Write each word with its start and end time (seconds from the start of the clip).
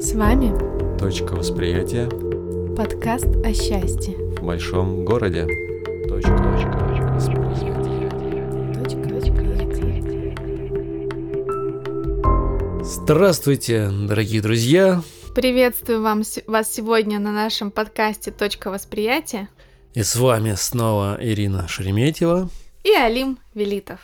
С 0.00 0.14
вами 0.14 0.98
Точка 0.98 1.34
восприятия 1.34 2.08
подкаст 2.76 3.26
о 3.44 3.54
счастье. 3.54 4.16
в 4.36 4.42
большом 4.42 5.04
городе. 5.04 5.46
Точка. 6.08 6.36
Здравствуйте, 12.82 13.88
дорогие 13.90 14.42
друзья! 14.42 15.02
Приветствую 15.34 16.02
вам, 16.02 16.22
вас 16.48 16.72
сегодня 16.72 17.20
на 17.20 17.30
нашем 17.32 17.70
подкасте 17.70 18.32
«Точка 18.32 18.70
восприятия» 18.70 19.48
И 19.94 20.02
с 20.02 20.16
вами 20.16 20.54
снова 20.56 21.16
Ирина 21.20 21.68
Шереметьева. 21.68 22.50
и 22.82 22.92
Алим 22.92 23.38
Велитов. 23.54 24.00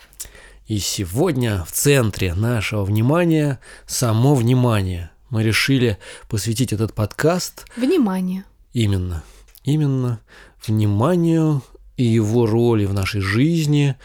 И 0.69 0.77
сегодня 0.77 1.65
в 1.67 1.71
центре 1.71 2.35
нашего 2.35 2.83
внимания 2.85 3.59
само 3.87 4.35
внимание. 4.35 5.09
Мы 5.31 5.41
решили 5.41 5.97
посвятить 6.27 6.71
этот 6.73 6.93
подкаст 6.93 7.65
Внимание! 7.75 8.43
именно, 8.71 9.23
именно 9.63 10.19
вниманию 10.63 11.63
и 11.97 12.03
его 12.03 12.45
роли 12.45 12.85
в 12.85 12.93
нашей 12.93 13.19
жизни. 13.19 13.95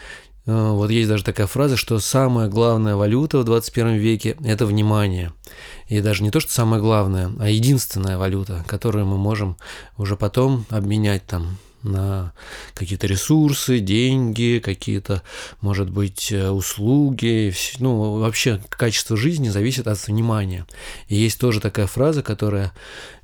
Э, 0.47 0.71
Вот 0.71 0.89
есть 0.89 1.07
даже 1.07 1.23
такая 1.23 1.45
фраза, 1.45 1.77
что 1.77 1.99
самая 1.99 2.49
главная 2.49 2.95
валюта 2.95 3.37
в 3.37 3.43
21 3.43 3.97
веке– 3.97 4.35
это 4.43 4.65
внимание. 4.65 5.33
И 5.87 6.01
даже 6.01 6.23
не 6.23 6.31
то, 6.31 6.39
что 6.39 6.51
самое 6.51 6.81
главное, 6.81 7.31
а 7.39 7.47
единственная 7.47 8.17
валюта, 8.17 8.65
которую 8.65 9.05
мы 9.05 9.17
можем 9.17 9.55
уже 9.97 10.15
потом 10.15 10.65
обменять 10.71 11.27
там 11.27 11.59
на 11.85 12.33
какие-то 12.73 13.07
ресурсы, 13.07 13.79
деньги, 13.79 14.61
какие-то, 14.63 15.21
может 15.61 15.89
быть, 15.89 16.31
э, 16.31 16.49
услуги. 16.49 17.53
Ну, 17.79 18.19
вообще, 18.19 18.61
качество 18.69 19.15
жизни 19.15 19.49
зависит 19.49 19.87
от 19.87 20.05
внимания. 20.07 20.65
И 21.07 21.15
есть 21.15 21.39
тоже 21.39 21.61
такая 21.61 21.87
фраза, 21.87 22.23
которая 22.23 22.73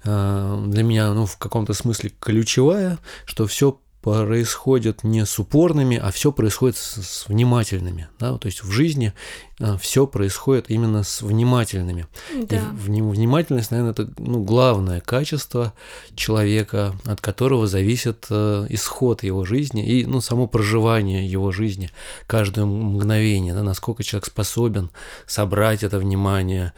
э, 0.03 0.63
для 0.67 0.83
меня, 0.83 1.13
ну, 1.13 1.25
в 1.25 1.37
каком-то 1.37 1.73
смысле 1.73 2.11
ключевая, 2.19 2.99
что 3.25 3.47
все 3.47 3.79
происходит 4.01 5.03
не 5.03 5.25
с 5.25 5.37
упорными, 5.39 5.97
а 5.97 6.11
все 6.11 6.31
происходит 6.31 6.77
с, 6.77 7.01
с 7.01 7.27
внимательными. 7.27 8.07
Да? 8.19 8.37
То 8.37 8.47
есть 8.47 8.63
в 8.63 8.71
жизни 8.71 9.13
все 9.79 10.07
происходит 10.07 10.71
именно 10.71 11.03
с 11.03 11.21
внимательными. 11.21 12.07
И 12.33 12.45
Да. 12.45 12.61
вни- 12.73 13.01
внимательность, 13.03 13.69
наверное, 13.69 13.91
это 13.91 14.09
ну, 14.17 14.41
главное 14.43 15.01
качество 15.01 15.73
человека, 16.15 16.95
от 17.05 17.21
которого 17.21 17.67
зависит 17.67 18.25
э, 18.31 18.65
исход 18.69 19.21
его 19.23 19.45
жизни 19.45 19.85
и 19.85 20.05
ну, 20.05 20.19
само 20.19 20.47
проживание 20.47 21.27
его 21.27 21.51
жизни, 21.51 21.91
каждое 22.25 22.65
мгновение, 22.65 23.53
да, 23.53 23.61
насколько 23.61 24.03
человек 24.03 24.25
способен 24.25 24.89
собрать 25.27 25.83
это 25.83 25.99
внимание, 25.99 26.73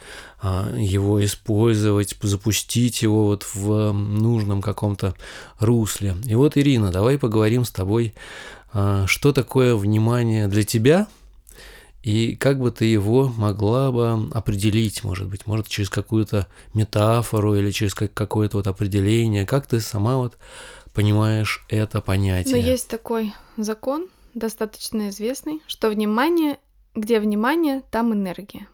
его 0.76 1.24
использовать, 1.24 2.16
запустить 2.22 3.02
его 3.02 3.26
вот 3.26 3.46
в 3.54 3.92
нужном 3.92 4.62
каком-то 4.62 5.14
русле. 5.58 6.16
И 6.26 6.34
вот, 6.34 6.56
Ирина, 6.56 6.90
давай 6.90 7.18
поговорим 7.18 7.64
с 7.64 7.70
тобой, 7.70 8.14
а, 8.72 9.06
что 9.06 9.32
такое 9.32 9.74
внимание 9.76 10.48
для 10.48 10.64
тебя– 10.64 11.06
и 12.04 12.36
как 12.36 12.60
бы 12.60 12.70
ты 12.70 12.84
его 12.84 13.32
могла 13.34 13.90
бы 13.90 14.28
определить, 14.34 15.02
может 15.04 15.26
быть, 15.26 15.46
может 15.46 15.68
через 15.68 15.88
какую-то 15.88 16.46
метафору 16.74 17.54
или 17.54 17.70
через 17.70 17.94
как- 17.94 18.12
какое-то 18.12 18.58
вот 18.58 18.66
определение, 18.66 19.46
как 19.46 19.66
ты 19.66 19.80
сама 19.80 20.18
вот 20.18 20.36
понимаешь 20.92 21.64
это 21.70 21.98
Но 21.98 22.02
понятие? 22.02 22.60
есть 22.60 22.88
такой 22.88 23.32
закон, 23.56 24.08
достаточно 24.34 25.08
известный, 25.08 25.62
что 25.66 25.88
внимание, 25.88 26.58
где 26.94 27.18
внимание, 27.20 27.82
там 27.90 28.12
энергия. 28.12 28.68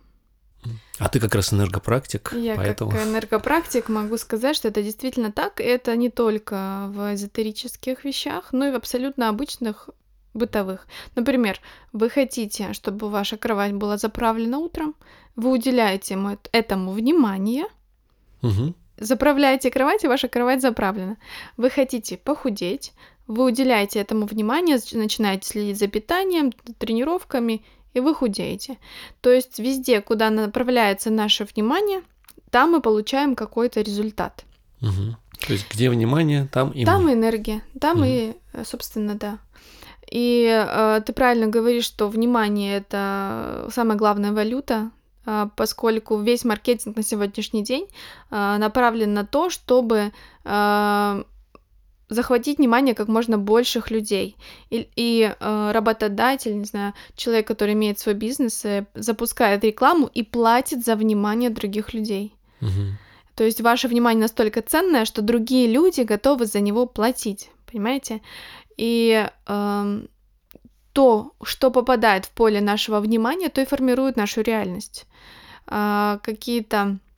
А 0.98 1.08
ты 1.08 1.18
как 1.18 1.34
раз 1.34 1.52
энергопрактик, 1.52 2.32
Я 2.34 2.54
поэтому... 2.56 2.90
как 2.90 3.02
энергопрактик 3.04 3.88
могу 3.88 4.18
сказать, 4.18 4.54
что 4.54 4.68
это 4.68 4.82
действительно 4.82 5.32
так. 5.32 5.60
Это 5.60 5.96
не 5.96 6.10
только 6.10 6.86
в 6.88 7.14
эзотерических 7.14 8.04
вещах, 8.04 8.52
но 8.52 8.66
и 8.66 8.70
в 8.70 8.74
абсолютно 8.74 9.30
обычных 9.30 9.88
бытовых. 10.34 10.86
Например, 11.16 11.58
вы 11.92 12.10
хотите, 12.10 12.72
чтобы 12.74 13.08
ваша 13.08 13.36
кровать 13.36 13.72
была 13.72 13.96
заправлена 13.96 14.58
утром, 14.58 14.94
вы 15.36 15.50
уделяете 15.50 16.18
этому 16.52 16.92
внимание, 16.92 17.64
Мгм. 18.42 18.74
заправляете 18.98 19.70
кровать, 19.70 20.04
и 20.04 20.08
ваша 20.08 20.28
кровать 20.28 20.60
заправлена. 20.60 21.16
Вы 21.56 21.70
хотите 21.70 22.16
похудеть, 22.16 22.92
вы 23.26 23.44
уделяете 23.44 24.00
этому 24.00 24.26
внимание, 24.26 24.78
начинаете 24.92 25.48
следить 25.48 25.78
за 25.78 25.86
питанием, 25.88 26.52
тренировками, 26.78 27.64
и 27.94 28.00
вы 28.00 28.14
худеете. 28.14 28.78
То 29.20 29.30
есть 29.30 29.58
везде, 29.58 30.00
куда 30.00 30.30
направляется 30.30 31.10
наше 31.10 31.44
внимание, 31.44 32.02
там 32.50 32.72
мы 32.72 32.80
получаем 32.80 33.34
какой-то 33.36 33.80
результат. 33.80 34.44
Мгм. 34.80 35.16
То 35.46 35.52
есть 35.52 35.66
где 35.72 35.88
внимание, 35.90 36.48
там 36.52 36.70
и 36.70 36.84
Там 36.84 37.04
мы. 37.04 37.14
энергия, 37.14 37.62
там 37.80 37.98
Мгм. 37.98 38.04
и, 38.06 38.34
э, 38.52 38.64
собственно, 38.64 39.14
да. 39.14 39.38
И 40.10 40.46
э, 40.50 41.00
ты 41.06 41.12
правильно 41.12 41.46
говоришь, 41.46 41.84
что 41.84 42.08
внимание 42.08 42.76
это 42.78 43.68
самая 43.72 43.96
главная 43.96 44.32
валюта, 44.32 44.90
а, 45.26 45.48
поскольку 45.54 46.18
весь 46.18 46.44
маркетинг 46.44 46.96
на 46.96 47.02
сегодняшний 47.02 47.62
день 47.62 47.86
а, 48.30 48.58
направлен 48.58 49.12
на 49.14 49.24
то, 49.24 49.50
чтобы 49.50 50.12
а, 50.44 51.22
захватить 52.10 52.58
внимание 52.58 52.94
как 52.94 53.08
можно 53.08 53.38
больших 53.38 53.90
людей. 53.90 54.36
И, 54.70 54.88
и, 54.96 55.34
э, 55.38 55.70
работодатель, 55.72 56.58
не 56.58 56.64
знаю, 56.64 56.94
человек, 57.16 57.46
который 57.46 57.74
имеет 57.74 57.98
свой 57.98 58.14
бизнес, 58.14 58.64
э, 58.64 58.86
запускает 58.94 59.64
рекламу 59.64 60.10
и 60.12 60.22
платит 60.22 60.84
за 60.84 60.96
внимание 60.96 61.50
других 61.50 61.94
людей. 61.94 62.34
Мгм. 62.60 62.98
То 63.34 63.44
есть 63.44 63.60
ваше 63.60 63.88
внимание 63.88 64.22
настолько 64.22 64.60
ценное, 64.60 65.04
что 65.04 65.22
другие 65.22 65.66
люди 65.66 66.02
готовы 66.02 66.46
за 66.46 66.60
него 66.60 66.86
платить, 66.86 67.50
понимаете? 67.70 68.20
И 68.76 69.26
эм, 69.46 70.08
то, 70.92 71.32
что 71.42 71.70
попадает 71.70 72.26
в 72.26 72.30
поле 72.30 72.60
нашего 72.60 73.00
внимания, 73.00 73.48
то 73.48 73.60
и 73.60 73.66
формирует 73.66 74.16
нашу 74.16 74.42
реальность. 74.42 75.06
А, 75.66 76.18
какие-то, 76.22 76.76
э, 76.86 77.09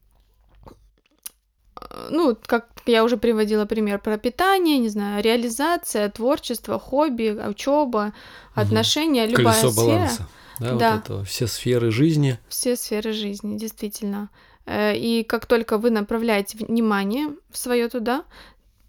ну, 2.10 2.37
как 2.47 2.69
я 2.87 3.04
уже 3.04 3.16
приводила 3.16 3.65
пример 3.65 3.98
про 3.98 4.19
питание, 4.19 4.78
не 4.78 4.88
знаю, 4.88 5.22
реализация, 5.22 6.09
творчество, 6.10 6.78
хобби, 6.78 7.31
учеба, 7.48 8.12
отношения, 8.54 9.26
любая 9.26 9.54
Колесо 9.60 9.70
сфера. 9.70 9.87
баланса. 9.87 10.28
Да, 10.60 10.75
Да. 10.75 10.93
вот 10.97 11.04
это 11.04 11.25
все 11.25 11.47
сферы 11.47 11.91
жизни. 11.91 12.38
Все 12.48 12.76
сферы 12.76 13.12
жизни, 13.12 13.56
действительно. 13.59 14.28
Э, 14.66 14.97
И 14.97 15.25
как 15.25 15.47
только 15.47 15.78
вы 15.78 15.91
направляете 15.91 16.59
внимание 16.59 17.28
свое 17.53 17.88
туда, 17.88 18.25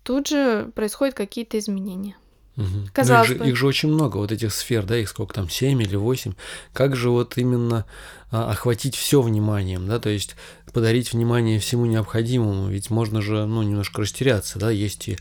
тут 0.03 0.27
же 0.27 0.71
происходят 0.75 1.15
какие-то 1.15 1.57
изменения. 1.57 2.15
Ну, 2.55 2.65
Казалось 2.93 3.29
их, 3.29 3.33
же, 3.33 3.39
бы. 3.39 3.49
их 3.49 3.55
же 3.55 3.67
очень 3.67 3.89
много, 3.89 4.17
вот 4.17 4.31
этих 4.31 4.53
сфер, 4.53 4.85
да, 4.85 4.97
их 4.97 5.09
сколько 5.09 5.33
там, 5.33 5.49
7 5.49 5.81
или 5.81 5.95
8. 5.95 6.33
Как 6.71 6.95
же 6.95 7.09
вот 7.09 7.37
именно 7.37 7.85
а, 8.31 8.51
охватить 8.51 8.95
все 8.95 9.21
вниманием, 9.21 9.87
да, 9.87 9.99
то 9.99 10.09
есть 10.09 10.35
подарить 10.71 11.13
внимание 11.13 11.59
всему 11.59 11.85
необходимому, 11.85 12.67
ведь 12.67 12.89
можно 12.89 13.21
же, 13.21 13.45
ну, 13.45 13.61
немножко 13.61 14.01
растеряться, 14.01 14.59
да, 14.59 14.71
есть 14.71 15.07
и, 15.07 15.17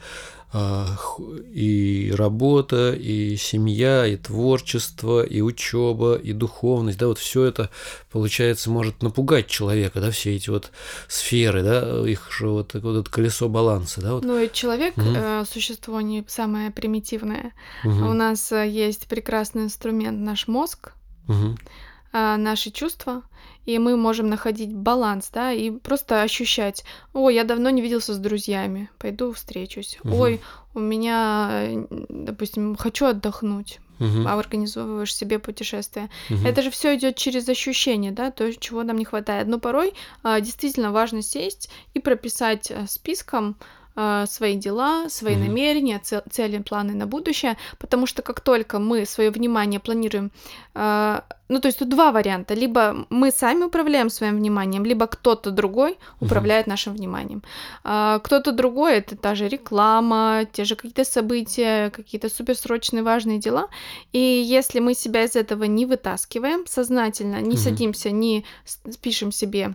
и 0.54 2.12
работа, 2.14 2.92
и 2.92 3.36
семья, 3.36 4.06
и 4.06 4.16
творчество, 4.16 5.22
и 5.22 5.40
учеба, 5.40 6.14
и 6.14 6.32
духовность, 6.32 6.98
да, 6.98 7.06
вот 7.06 7.18
все 7.18 7.44
это, 7.44 7.70
получается, 8.10 8.70
может 8.70 9.02
напугать 9.02 9.46
человека, 9.46 10.00
да, 10.00 10.10
все 10.10 10.36
эти 10.36 10.50
вот 10.50 10.70
сферы, 11.08 11.62
да, 11.62 12.06
их 12.06 12.30
же 12.30 12.48
вот, 12.48 12.74
вот 12.74 13.00
это 13.00 13.10
колесо 13.10 13.48
баланса, 13.48 14.02
да, 14.02 14.14
вот. 14.14 14.24
Ну 14.24 14.38
и 14.38 14.52
человек 14.52 14.96
Мгм. 14.96 15.16
э, 15.16 15.44
существо 15.50 16.00
не 16.00 16.24
самое 16.28 16.70
примитивное. 16.70 17.54
Мгм, 17.84 18.08
У 18.08 18.12
нас 18.12 18.52
э, 18.52 18.68
есть 18.68 19.06
прекрасный 19.06 19.62
инструмент 19.62 20.20
наш 20.20 20.48
мозг, 20.48 20.92
мгм, 21.28 21.56
а, 22.12 22.36
наши 22.36 22.70
чувства, 22.70 23.22
и 23.66 23.78
мы 23.78 23.96
можем 23.96 24.28
находить 24.28 24.74
баланс, 24.74 25.30
да, 25.32 25.52
и 25.52 25.70
просто 25.70 26.22
ощущать, 26.22 26.84
ой, 27.12 27.34
я 27.34 27.44
давно 27.44 27.70
не 27.70 27.82
виделся 27.82 28.14
с 28.14 28.18
друзьями, 28.18 28.90
пойду 28.98 29.32
встречусь, 29.32 29.98
Мгм. 30.04 30.20
ой, 30.20 30.40
у 30.74 30.80
меня, 30.80 31.48
э, 31.52 31.86
допустим, 32.08 32.76
хочу 32.76 33.06
отдохнуть, 33.06 33.78
мгм, 33.98 34.26
а 34.26 34.38
организовываешь 34.38 35.14
себе 35.14 35.38
путешествие. 35.38 36.08
мгм. 36.30 36.46
Это 36.46 36.62
же 36.62 36.70
все 36.70 36.96
идет 36.96 37.16
через 37.16 37.48
ощущение, 37.48 38.10
да, 38.10 38.30
то, 38.30 38.52
чего 38.54 38.82
нам 38.82 38.98
не 38.98 39.04
хватает. 39.04 39.46
Но 39.48 39.58
порой 39.58 39.94
а, 40.22 40.40
действительно 40.40 40.90
важно 40.92 41.22
сесть 41.22 41.70
и 41.94 42.00
прописать 42.00 42.70
а, 42.70 42.86
списком 42.86 43.56
э, 43.60 43.64
свои 44.26 44.56
дела, 44.56 45.08
свои 45.08 45.36
Мгм. 45.36 45.46
намерения, 45.46 45.98
цел- 45.98 46.22
цели, 46.30 46.58
планы 46.58 46.94
на 46.94 47.06
будущее, 47.06 47.56
потому 47.78 48.06
что 48.06 48.22
как 48.22 48.40
только 48.40 48.78
мы 48.78 49.06
свое 49.06 49.30
внимание 49.30 49.80
планируем, 49.80 50.30
э, 50.74 51.20
ну 51.48 51.60
то 51.60 51.68
есть 51.68 51.78
тут 51.78 51.88
два 51.88 52.10
варианта, 52.12 52.54
либо 52.54 53.06
мы 53.10 53.30
сами 53.30 53.64
управляем 53.64 54.10
своим 54.10 54.36
вниманием, 54.36 54.84
либо 54.84 55.06
кто-то 55.06 55.50
другой 55.50 55.98
управляет 56.20 56.66
нашим 56.66 56.94
вниманием. 56.94 57.42
А, 57.84 58.18
кто-то 58.20 58.52
другой 58.52 58.94
это 58.94 59.16
та 59.16 59.34
же 59.34 59.48
реклама, 59.48 60.44
те 60.52 60.64
же 60.64 60.76
какие-то 60.76 61.04
события, 61.04 61.90
какие-то 61.90 62.28
суперсрочные 62.30 63.02
важные 63.02 63.38
дела. 63.38 63.68
И 64.14 64.18
если 64.18 64.80
мы 64.80 64.94
себя 64.94 65.24
из 65.24 65.36
этого 65.36 65.64
не 65.64 65.84
вытаскиваем 65.86 66.64
сознательно, 66.66 67.40
не 67.40 67.48
Мгм. 67.56 67.56
садимся, 67.58 68.10
не 68.10 68.44
пишем 69.02 69.32
себе 69.32 69.74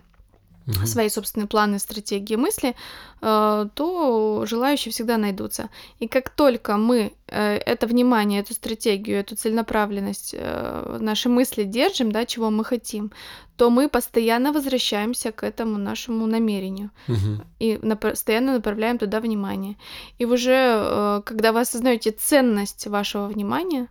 Мгм. 0.76 0.86
свои 0.86 1.08
собственные 1.08 1.46
планы, 1.48 1.78
стратегии, 1.78 2.36
мысли, 2.36 2.74
э, 3.22 3.68
то 3.74 4.44
желающие 4.46 4.92
всегда 4.92 5.16
найдутся. 5.16 5.68
И 6.00 6.08
как 6.08 6.30
только 6.30 6.76
мы 6.76 7.12
э, 7.26 7.56
это 7.56 7.86
внимание, 7.86 8.40
эту 8.40 8.54
стратегию, 8.54 9.18
эту 9.20 9.34
целенаправленность, 9.36 10.34
э, 10.38 10.98
наши 11.00 11.28
мысли 11.28 11.64
держим, 11.64 12.12
да, 12.12 12.24
чего 12.26 12.50
мы 12.50 12.64
хотим, 12.64 13.10
то 13.56 13.70
мы 13.70 13.88
постоянно 13.88 14.52
возвращаемся 14.52 15.32
к 15.32 15.42
этому 15.42 15.78
нашему 15.78 16.26
намерению 16.26 16.90
Мгм. 17.08 17.42
и 17.60 17.78
постоянно 18.00 18.52
направляем 18.52 18.98
туда 18.98 19.20
внимание. 19.20 19.76
И 20.20 20.26
уже 20.26 21.22
когда 21.24 21.52
вы 21.52 21.60
осознаете 21.60 22.10
ценность 22.10 22.86
вашего 22.86 23.26
внимания, 23.26 23.88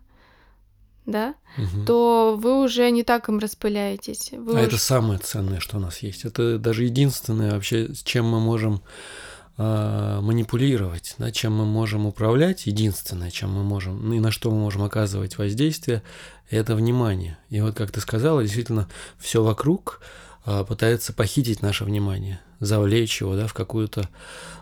да, 1.08 1.34
Мгм. 1.58 1.86
то 1.86 2.38
вы 2.40 2.64
уже 2.64 2.92
не 2.92 3.02
так 3.04 3.28
им 3.30 3.40
распыляетесь. 3.40 4.30
Вы 4.34 4.52
А 4.52 4.56
уже- 4.58 4.64
это 4.68 4.78
самое 4.78 5.18
ценное, 5.18 5.60
что 5.60 5.78
у 5.78 5.80
нас 5.80 6.00
есть. 6.04 6.26
Это 6.26 6.60
даже 6.60 6.84
единственное 6.84 7.54
вообще, 7.54 7.92
с 7.96 8.04
чем 8.04 8.26
мы 8.28 8.40
можем 8.40 8.82
а, 9.60 10.22
манипулировать, 10.22 11.16
да, 11.18 11.32
чем 11.32 11.56
мы 11.56 11.66
можем 11.66 12.06
управлять, 12.06 12.68
единственное, 12.68 13.32
чем 13.32 13.52
мы 13.54 13.64
можем, 13.64 14.08
ну 14.08 14.14
и 14.14 14.20
на 14.20 14.30
что 14.30 14.52
мы 14.52 14.58
можем 14.58 14.84
оказывать 14.84 15.40
воздействие, 15.40 16.04
это 16.52 16.76
внимание. 16.76 17.40
И 17.50 17.60
вот, 17.62 17.74
как 17.76 17.90
ты 17.90 18.00
сказала, 18.00 18.44
действительно, 18.44 18.88
все 19.18 19.42
вокруг 19.42 20.02
а, 20.46 20.64
пытается 20.64 21.12
похитить 21.12 21.64
наше 21.64 21.86
внимание, 21.86 22.40
завлечь 22.60 23.20
его 23.20 23.36
да, 23.36 23.48
в 23.48 23.56
какую-то 23.56 24.08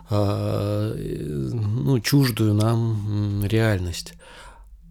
а, 0.08 0.94
э, 0.96 1.24
ну, 1.52 2.00
чуждую 2.00 2.54
нам 2.54 3.44
реальность. 3.44 4.14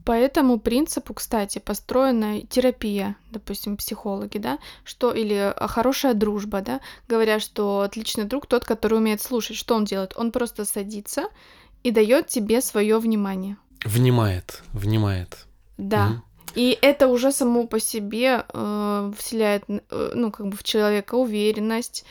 По 0.05 0.11
этому 0.11 0.59
принципу, 0.59 1.15
кстати, 1.15 1.57
построена 1.57 2.41
терапия, 2.41 3.15
допустим, 3.31 3.75
психологи, 3.75 4.37
да, 4.37 4.59
что 4.83 5.11
или 5.11 5.33
а, 5.33 5.67
хорошая 5.67 6.13
дружба, 6.13 6.61
да, 6.61 6.79
говорят, 7.07 7.41
что 7.41 7.81
отличный 7.81 8.25
друг 8.25 8.45
тот, 8.45 8.65
который 8.65 8.99
умеет 8.99 9.21
слушать. 9.21 9.57
Что 9.57 9.73
он 9.73 9.85
делает? 9.85 10.13
Он 10.15 10.31
просто 10.31 10.63
садится 10.63 11.23
и 11.81 11.89
дает 11.89 12.27
тебе 12.27 12.61
свое 12.61 12.99
внимание. 12.99 13.57
Внимает, 13.83 14.61
внимает. 14.73 15.47
Да. 15.77 16.07
Мгм. 16.07 16.23
И 16.53 16.77
это 16.81 17.07
уже 17.07 17.31
само 17.31 17.65
по 17.65 17.79
себе 17.79 18.45
э, 18.53 19.11
вселяет, 19.17 19.63
э, 19.67 20.11
ну, 20.13 20.31
как 20.31 20.47
бы 20.47 20.55
в 20.55 20.63
человека 20.63 21.15
уверенность, 21.15 22.05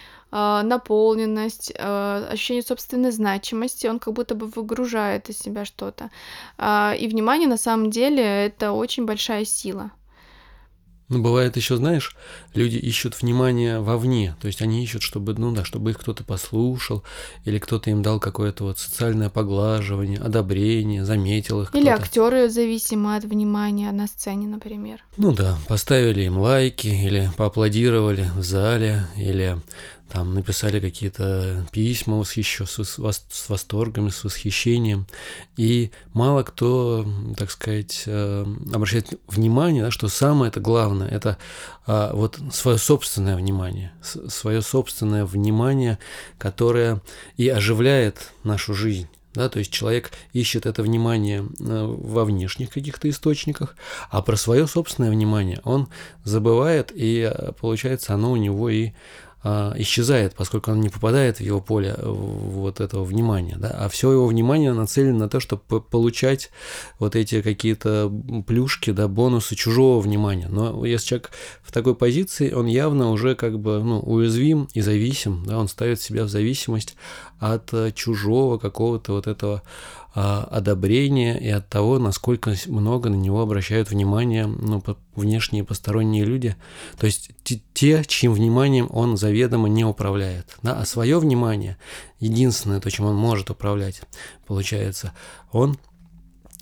наполненность, 0.63 1.73
э, 1.75 2.29
ощущение 2.33 2.63
собственной 2.63 3.13
значимости. 3.13 3.87
Он 3.87 3.99
как 3.99 4.15
будто 4.15 4.35
бы 4.35 4.47
выгружает 4.47 5.31
из 5.31 5.39
себя 5.39 5.65
что-то. 5.65 6.11
А, 6.59 6.95
и 6.99 7.07
внимание 7.07 7.49
на 7.49 7.57
самом 7.57 7.91
деле 7.91 8.23
это 8.23 8.73
очень 8.73 9.07
большая 9.07 9.45
сила. 9.45 9.93
Ну, 11.11 11.21
бывает 11.21 11.57
еще, 11.57 11.77
знаешь, 11.77 12.17
люди 12.55 12.77
ищут 12.77 13.21
внимание 13.21 13.79
вовне, 13.81 14.35
то 14.41 14.47
есть 14.47 14.63
они 14.63 14.83
ищут, 14.83 15.03
чтобы, 15.03 15.35
ну 15.35 15.53
да, 15.53 15.63
чтобы 15.63 15.91
их 15.91 15.99
кто-то 15.99 16.25
послушал, 16.25 17.05
или 17.45 17.59
кто-то 17.59 17.91
им 17.91 18.03
дал 18.03 18.19
какое-то 18.19 18.65
вот 18.65 18.79
социальное 18.79 19.29
поглаживание, 19.29 20.19
одобрение, 20.19 21.05
заметил 21.05 21.63
их 21.63 21.75
Или 21.75 21.91
актеры 21.91 22.49
зависимы 22.49 23.17
от 23.17 23.25
внимания 23.25 23.93
на 23.93 24.07
сцене, 24.07 24.49
например. 24.49 25.05
Ну 25.19 25.33
да, 25.33 25.59
поставили 25.69 26.23
им 26.23 26.39
лайки, 26.39 26.87
или 26.87 27.31
поаплодировали 27.37 28.31
в 28.35 28.43
зале, 28.43 29.07
или 29.17 29.59
там 30.15 30.33
написали 30.33 30.79
какие-то 30.79 31.67
письма 31.73 32.23
с, 32.23 32.37
вос- 32.37 33.23
с 33.29 33.49
восторгом, 33.49 34.11
с 34.11 34.23
восхищением. 34.23 35.09
И 35.57 35.91
мало 36.13 36.45
кто, 36.45 37.05
так 37.37 37.51
сказать, 37.51 38.05
э, 38.07 38.47
обращает 38.73 39.19
внимание, 39.27 39.91
что 39.91 40.07
самое 40.07 40.51
это 40.51 40.61
главное, 40.61 41.09
это 41.09 41.37
а, 41.85 42.15
вот 42.15 42.39
свое 42.53 42.79
собственное 42.79 43.35
внимание, 43.35 43.93
свое 44.03 44.63
собственное 44.63 45.25
внимание, 45.25 45.99
которое 46.39 47.03
и 47.37 47.49
оживляет 47.49 48.31
нашу 48.45 48.73
жизнь. 48.73 49.09
Да, 49.35 49.49
то 49.49 49.59
есть 49.59 49.73
человек 49.73 50.13
ищет 50.33 50.65
это 50.65 50.85
внимание 50.85 51.41
э, 51.41 51.45
во 51.59 52.25
внешних 52.25 52.71
каких-то 52.71 53.11
источниках, 53.11 53.75
а 54.09 54.23
про 54.23 54.37
свое 54.37 54.69
собственное 54.69 55.11
внимание 55.11 55.61
он 55.65 55.89
забывает, 56.23 56.93
и 56.95 57.29
э, 57.35 57.51
получается 57.61 58.15
оно 58.15 58.31
у 58.31 58.37
него 58.37 58.71
и 58.71 58.93
исчезает, 59.77 60.35
поскольку 60.35 60.71
он 60.71 60.81
не 60.81 60.89
попадает 60.89 61.37
в 61.37 61.41
его 61.41 61.61
поле 61.61 61.95
э, 61.97 62.03
вот 62.07 62.81
этого 62.81 63.05
внимания, 63.05 63.57
да, 63.59 63.69
а 63.69 63.89
все 63.89 64.11
его 64.11 64.27
внимание 64.27 64.73
нацелено 64.73 65.19
на 65.19 65.29
то, 65.29 65.39
чтобы 65.39 65.63
по- 65.69 65.81
получать 65.81 66.51
вот 66.99 67.15
эти 67.15 67.43
какие-то 67.43 68.11
плюшки, 68.47 68.91
да, 68.91 69.07
бонусы 69.07 69.55
чужого 69.55 70.01
внимания. 70.01 70.49
Но 70.49 70.87
если 70.87 71.09
человек 71.09 71.31
в 71.63 71.73
такой 71.73 71.95
позиции, 71.95 72.53
он 72.53 72.67
явно 72.67 73.11
уже 73.11 73.35
как 73.35 73.59
бы 73.59 73.83
ну, 73.83 74.01
уязвим 74.01 74.69
и 74.73 74.81
зависим, 74.81 75.45
да, 75.47 75.59
он 75.59 75.69
ставит 75.69 76.01
себя 76.01 76.25
в 76.25 76.29
зависимость 76.29 76.97
от 77.53 77.73
э, 77.73 77.93
чужого 77.93 78.59
какого-то 78.59 79.13
вот 79.13 79.27
этого 79.27 79.63
а, 80.15 80.45
одобрения 80.51 81.37
и 81.37 81.49
от 81.49 81.69
того, 81.69 81.99
насколько 81.99 82.55
много 82.69 83.11
на 83.11 83.17
него 83.17 83.43
обращают 83.43 83.91
внимание 83.91 84.47
ну, 84.47 84.83
внешние 85.17 85.65
посторонние 85.65 86.25
люди, 86.25 86.55
то 86.99 87.07
есть 87.07 87.31
те- 87.75 88.05
чьим 88.07 88.33
вниманием 88.33 88.89
он 88.93 89.17
заведомо 89.17 89.69
не 89.69 89.85
управляет, 89.85 90.57
да, 90.63 90.81
а 90.81 90.87
свое 90.87 91.19
внимание, 91.19 91.77
единственное 92.21 92.81
то, 92.81 92.91
чем 92.91 93.07
он 93.07 93.17
может 93.17 93.51
управлять, 93.51 94.03
получается, 94.47 95.13
он 95.51 95.77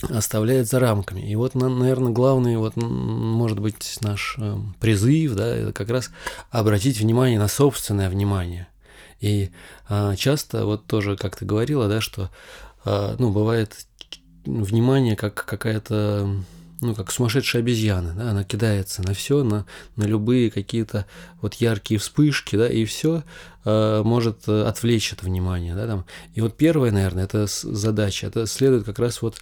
оставляет 0.09 0.67
за 0.67 0.81
рамками. 0.81 1.21
И 1.21 1.37
вот, 1.37 1.55
наверное, 1.55 2.11
главный, 2.11 2.57
вот, 2.57 2.75
может 2.77 3.61
быть, 3.61 3.99
наш 4.01 4.37
э, 4.39 4.57
призыв, 4.81 5.35
да, 5.35 5.47
это 5.55 5.73
как 5.73 5.91
раз 5.91 6.11
обратить 6.51 6.99
внимание 6.99 7.39
на 7.39 7.49
собственное 7.49 8.09
внимание. 8.09 8.67
И 9.23 9.51
а, 9.89 10.15
часто, 10.17 10.67
вот 10.67 10.87
тоже, 10.87 11.17
как 11.17 11.37
ты 11.37 11.47
говорила, 11.47 11.89
да, 11.89 12.01
что, 12.01 12.31
а, 12.85 13.17
ну, 13.19 13.31
бывает 13.31 13.87
внимание 14.45 15.15
как 15.17 15.47
какая-то, 15.47 16.29
ну, 16.81 16.95
как 16.95 17.13
сумасшедшая 17.13 17.63
обезьяна, 17.63 18.13
да, 18.15 18.31
она 18.33 18.43
кидается 18.43 19.03
на 19.03 19.15
все, 19.15 19.45
на, 19.45 19.65
на 19.95 20.05
любые 20.05 20.51
какие-то 20.51 21.07
вот 21.41 21.55
яркие 21.55 22.01
вспышки, 22.01 22.57
да, 22.57 22.69
и 22.69 22.85
все 22.85 23.23
может 23.65 24.49
э, 24.49 24.65
отвлечь 24.65 25.13
это 25.13 25.25
внимание, 25.25 25.77
да, 25.77 25.87
там. 25.87 26.05
И 26.35 26.41
вот 26.41 26.57
первое, 26.57 26.91
наверное, 26.91 27.23
это 27.23 27.47
задача, 27.47 28.27
это 28.27 28.49
следует 28.49 28.83
как 28.85 28.99
раз 28.99 29.23
вот 29.23 29.37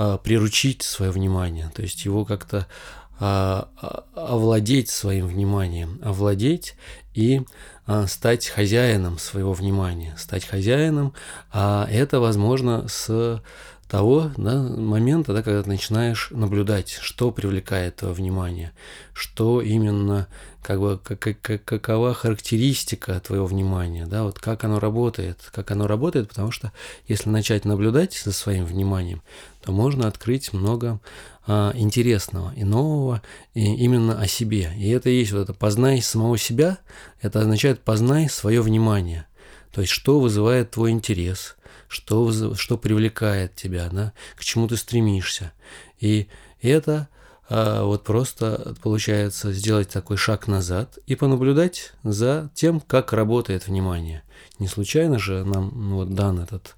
а, 0.00 0.16
приручить 0.16 0.84
свое 0.84 1.10
внимание, 1.10 1.72
то 1.74 1.82
есть 1.82 2.04
его 2.04 2.24
как-то 2.24 2.58
а, 2.58 2.64
а, 2.66 2.97
овладеть 3.18 4.90
своим 4.90 5.26
вниманием, 5.26 6.00
овладеть 6.04 6.76
и 7.14 7.42
а, 7.86 8.06
стать 8.06 8.46
хозяином 8.46 9.18
своего 9.18 9.52
внимания, 9.52 10.14
стать 10.18 10.44
хозяином, 10.44 11.14
а 11.50 11.88
это 11.90 12.20
возможно 12.20 12.86
с 12.86 13.42
того 13.88 14.30
да, 14.36 14.62
момента, 14.62 15.32
да, 15.32 15.42
когда 15.42 15.62
ты 15.62 15.68
начинаешь 15.70 16.28
наблюдать, 16.30 16.98
что 17.00 17.30
привлекает 17.32 17.96
твое 17.96 18.14
внимание, 18.14 18.72
что 19.14 19.62
именно, 19.62 20.28
как 20.62 20.80
бы, 20.80 20.98
как, 20.98 21.40
как- 21.40 21.64
какова 21.64 22.14
характеристика 22.14 23.18
твоего 23.20 23.46
внимания, 23.46 24.06
да, 24.06 24.24
вот 24.24 24.38
как 24.38 24.64
оно 24.64 24.78
работает, 24.80 25.38
как 25.52 25.70
оно 25.70 25.86
работает, 25.86 26.28
потому 26.28 26.50
что 26.50 26.72
если 27.06 27.30
начать 27.30 27.64
наблюдать 27.64 28.14
за 28.14 28.32
своим 28.32 28.64
вниманием, 28.64 29.22
то 29.62 29.72
можно 29.72 30.08
открыть 30.08 30.52
много 30.52 31.00
а, 31.46 31.72
интересного 31.74 32.52
и 32.54 32.64
нового 32.64 33.22
и 33.54 33.64
именно 33.76 34.20
о 34.20 34.26
себе. 34.26 34.72
И 34.76 34.90
это 34.90 35.08
есть 35.08 35.32
вот 35.32 35.40
это 35.40 35.54
познай 35.54 36.02
самого 36.02 36.36
себя, 36.36 36.78
это 37.22 37.40
означает 37.40 37.80
познай 37.80 38.28
свое 38.28 38.60
внимание. 38.60 39.26
То 39.72 39.80
есть 39.80 39.92
что 39.92 40.20
вызывает 40.20 40.70
твой 40.72 40.90
интерес, 40.90 41.56
что, 41.88 42.54
что 42.54 42.76
привлекает 42.76 43.54
тебя, 43.54 43.88
да, 43.90 44.12
к 44.36 44.44
чему 44.44 44.68
ты 44.68 44.76
стремишься. 44.76 45.52
И 46.00 46.28
это 46.60 47.08
а, 47.48 47.84
вот 47.84 48.04
просто 48.04 48.74
получается 48.82 49.52
сделать 49.52 49.88
такой 49.88 50.16
шаг 50.16 50.46
назад 50.48 50.98
и 51.06 51.14
понаблюдать 51.14 51.92
за 52.02 52.50
тем, 52.54 52.80
как 52.80 53.12
работает 53.12 53.66
внимание. 53.66 54.22
Не 54.58 54.68
случайно 54.68 55.18
же 55.18 55.44
нам 55.44 55.72
ну, 55.74 55.96
вот 55.96 56.14
дан 56.14 56.40
этот 56.40 56.74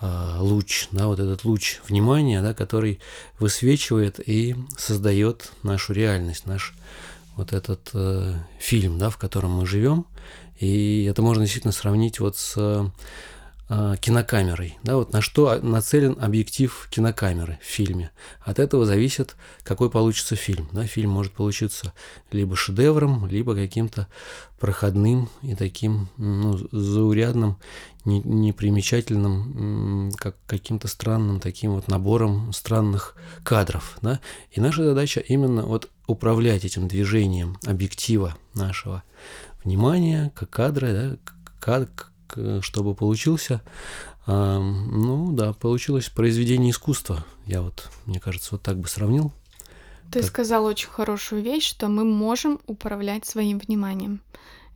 а, 0.00 0.38
луч, 0.40 0.88
да, 0.90 1.06
вот 1.06 1.20
этот 1.20 1.44
луч 1.44 1.80
внимания, 1.88 2.42
да, 2.42 2.54
который 2.54 3.00
высвечивает 3.38 4.20
и 4.26 4.56
создает 4.76 5.52
нашу 5.62 5.92
реальность, 5.92 6.46
наш 6.46 6.74
вот 7.36 7.52
этот 7.52 7.90
э, 7.94 8.34
фильм, 8.58 8.98
да, 8.98 9.10
в 9.10 9.16
котором 9.16 9.52
мы 9.52 9.66
живем. 9.66 10.06
И 10.60 11.04
это 11.04 11.20
можно 11.20 11.42
действительно 11.42 11.72
сравнить 11.72 12.20
вот 12.20 12.36
с 12.36 12.92
кинокамерой, 13.68 14.76
да, 14.82 14.96
вот 14.96 15.14
на 15.14 15.22
что 15.22 15.58
нацелен 15.62 16.18
объектив 16.20 16.86
кинокамеры 16.90 17.58
в 17.62 17.64
фильме. 17.64 18.10
От 18.40 18.58
этого 18.58 18.84
зависит, 18.84 19.36
какой 19.62 19.88
получится 19.88 20.36
фильм. 20.36 20.68
Да. 20.72 20.84
Фильм 20.86 21.10
может 21.10 21.32
получиться 21.32 21.94
либо 22.30 22.56
шедевром, 22.56 23.26
либо 23.26 23.54
каким-то 23.54 24.06
проходным 24.60 25.30
и 25.40 25.54
таким 25.54 26.08
ну, 26.18 26.58
заурядным, 26.72 27.56
не, 28.04 28.20
непримечательным, 28.20 30.12
как 30.16 30.36
каким-то 30.46 30.86
странным 30.86 31.40
таким 31.40 31.72
вот 31.72 31.88
набором 31.88 32.52
странных 32.52 33.16
кадров. 33.44 33.96
Да. 34.02 34.20
И 34.50 34.60
наша 34.60 34.84
задача 34.84 35.20
именно 35.20 35.62
вот 35.64 35.90
управлять 36.06 36.66
этим 36.66 36.86
движением 36.86 37.56
объектива 37.64 38.36
нашего 38.52 39.02
внимания, 39.64 40.32
как 40.34 40.50
кадра, 40.50 40.92
да, 40.92 41.16
чтобы 42.60 42.94
получился, 42.94 43.62
ну 44.26 45.32
да, 45.32 45.52
получилось 45.52 46.08
произведение 46.08 46.70
искусства. 46.70 47.24
Я 47.46 47.60
вот, 47.60 47.90
мне 48.06 48.20
кажется, 48.20 48.50
вот 48.52 48.62
так 48.62 48.78
бы 48.78 48.88
сравнил. 48.88 49.32
Ты 50.10 50.20
так. 50.20 50.28
сказал 50.28 50.64
очень 50.64 50.88
хорошую 50.88 51.42
вещь, 51.42 51.68
что 51.68 51.88
мы 51.88 52.04
можем 52.04 52.60
управлять 52.66 53.26
своим 53.26 53.58
вниманием. 53.58 54.20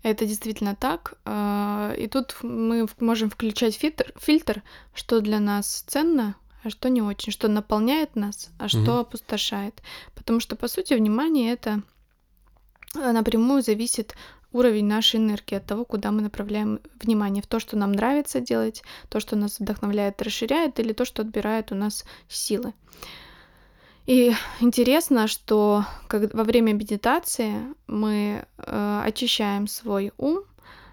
Это 0.02 0.26
действительно 0.26 0.76
так. 0.76 1.14
А, 1.24 1.92
и 1.96 2.06
тут 2.06 2.36
мы 2.42 2.88
можем 3.00 3.30
включать 3.30 3.74
фильтр, 3.74 4.12
фильтр 4.16 4.62
что 4.94 5.20
для 5.20 5.40
нас 5.40 5.84
ценно, 5.86 6.36
а 6.62 6.70
что 6.70 6.88
не 6.88 7.02
очень, 7.02 7.32
что 7.32 7.48
наполняет 7.48 8.16
нас, 8.16 8.50
а 8.58 8.68
что 8.68 8.92
угу. 8.92 9.00
опустошает. 9.00 9.82
Потому 10.14 10.40
что, 10.40 10.56
по 10.56 10.68
сути, 10.68 10.94
внимание 10.94 11.52
это 11.52 11.82
а, 12.94 13.12
напрямую 13.12 13.62
зависит 13.62 14.14
уровень 14.52 14.86
нашей 14.86 15.16
энергии, 15.16 15.56
от 15.56 15.66
того, 15.66 15.84
куда 15.84 16.10
мы 16.10 16.22
направляем 16.22 16.80
внимание, 17.00 17.42
в 17.42 17.46
то, 17.46 17.60
что 17.60 17.76
нам 17.76 17.92
нравится 17.92 18.40
делать, 18.40 18.82
то, 19.08 19.20
что 19.20 19.36
нас 19.36 19.60
вдохновляет, 19.60 20.22
расширяет, 20.22 20.80
или 20.80 20.92
то, 20.92 21.04
что 21.04 21.22
отбирает 21.22 21.72
у 21.72 21.74
нас 21.74 22.04
силы. 22.28 22.72
И 24.06 24.32
интересно, 24.60 25.28
что 25.28 25.84
как, 26.06 26.32
во 26.32 26.44
время 26.44 26.72
медитации 26.72 27.52
мы 27.86 28.46
э, 28.56 29.02
очищаем 29.04 29.66
свой 29.66 30.12
ум, 30.16 30.44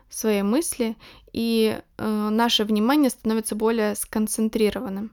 свои 0.09 0.41
мысли, 0.41 0.97
и 1.31 1.79
э, 1.97 2.29
наше 2.29 2.65
внимание 2.65 3.09
становится 3.09 3.55
более 3.55 3.95
сконцентрированным. 3.95 5.11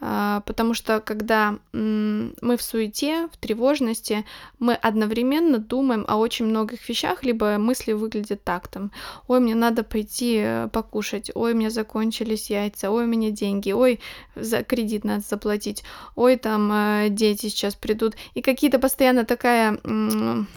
А, 0.00 0.42
потому 0.46 0.74
что 0.74 1.00
когда 1.00 1.58
мы 1.72 2.56
в 2.56 2.62
суете, 2.62 3.28
в 3.32 3.36
тревожности, 3.36 4.24
мы 4.60 4.74
одновременно 4.74 5.58
думаем 5.58 6.04
о 6.06 6.16
очень 6.16 6.46
многих 6.46 6.88
вещах, 6.88 7.24
либо 7.24 7.58
мысли 7.58 7.92
выглядят 7.92 8.44
так 8.44 8.68
там, 8.68 8.92
ой, 9.26 9.40
мне 9.40 9.56
надо 9.56 9.82
пойти 9.82 10.40
э, 10.40 10.68
покушать, 10.72 11.32
ой, 11.34 11.52
у 11.52 11.56
меня 11.56 11.70
закончились 11.70 12.48
яйца, 12.48 12.92
ой, 12.92 13.04
у 13.04 13.06
меня 13.08 13.30
деньги, 13.30 13.72
ой, 13.72 13.98
за 14.36 14.62
кредит 14.62 15.02
надо 15.02 15.24
заплатить, 15.28 15.82
ой, 16.14 16.36
там 16.36 16.70
э, 16.72 17.08
дети 17.10 17.46
сейчас 17.48 17.74
придут, 17.74 18.14
и 18.34 18.40
какие-то 18.40 18.78
постоянно 18.78 19.24
такая 19.24 19.78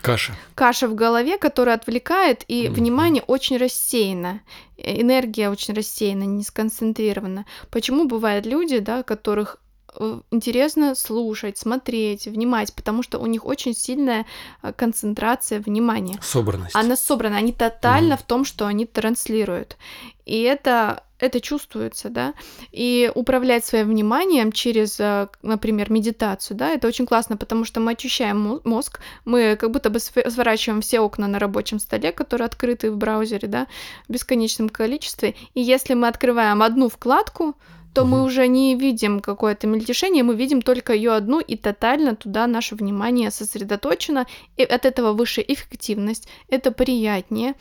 каша, 0.02 0.34
каша 0.54 0.88
в 0.88 0.94
голове, 0.94 1.40
которая 1.40 1.76
отвлекает, 1.76 2.44
и 2.48 2.66
mm-hmm. 2.66 2.72
внимание 2.72 3.24
очень 3.26 3.58
рассеяно 3.58 4.42
энергия 4.84 5.50
очень 5.50 5.74
рассеяна, 5.74 6.24
не 6.24 6.44
сконцентрирована. 6.44 7.46
Почему 7.70 8.08
бывают 8.08 8.46
люди, 8.46 8.80
да, 8.80 9.04
которых 9.04 9.58
э, 9.96 10.20
интересно 10.32 10.96
слушать, 10.96 11.58
смотреть, 11.58 12.26
внимать, 12.26 12.74
потому 12.74 13.04
что 13.04 13.20
у 13.20 13.26
них 13.26 13.46
очень 13.46 13.74
сильная 13.74 14.26
э, 14.62 14.74
концентрация 14.74 15.60
внимания. 15.60 16.20
Собранность. 16.22 16.76
Она 16.76 16.96
собрана, 16.96 17.38
они 17.38 17.54
тотально 17.54 18.14
mm. 18.14 18.20
в 18.20 18.24
том, 18.24 18.46
что 18.46 18.66
они 18.66 18.86
транслируют. 18.86 19.78
И 20.26 20.42
это 20.42 21.04
это 21.22 21.40
чувствуется, 21.40 22.10
да, 22.10 22.34
и 22.72 23.12
управлять 23.14 23.64
своим 23.64 23.90
вниманием 23.90 24.52
через, 24.52 25.00
э, 25.00 25.28
например, 25.42 25.92
медитацию, 25.92 26.58
да, 26.58 26.72
это 26.72 26.88
очень 26.88 27.06
классно, 27.06 27.38
потому 27.38 27.64
что 27.64 27.80
мы 27.80 27.92
очищаем 27.92 28.60
мозг, 28.64 29.00
мы 29.26 29.56
как 29.56 29.72
будто 29.72 29.90
бы 29.90 30.00
сворачиваем 30.00 30.82
все 30.82 31.00
окна 31.00 31.28
на 31.28 31.40
рабочем 31.40 31.80
столе, 31.80 32.12
которые 32.12 32.46
открыты 32.46 32.92
в 32.92 32.98
браузере, 32.98 33.48
да, 33.48 33.68
в 34.08 34.14
бесконечном 34.14 34.70
количестве, 34.70 35.36
и 35.54 35.62
если 35.62 35.94
мы 35.94 36.08
открываем 36.08 36.64
одну 36.64 36.90
вкладку, 36.90 37.56
то 37.94 38.04
угу. 38.04 38.12
мы 38.12 38.24
уже 38.24 38.48
не 38.48 38.76
видим 38.76 39.20
какое-то 39.20 39.68
мельтешение, 39.68 40.24
мы 40.24 40.36
видим 40.36 40.62
только 40.62 40.94
ее 40.94 41.12
одну, 41.12 41.40
и 41.40 41.56
тотально 41.56 42.16
туда 42.16 42.48
наше 42.48 42.76
внимание 42.76 43.32
сосредоточено, 43.32 44.28
и 44.58 44.64
от 44.64 44.86
этого 44.86 45.14
выше 45.14 45.44
эффективность, 45.46 46.28
это 46.48 46.72
приятнее, 46.72 47.56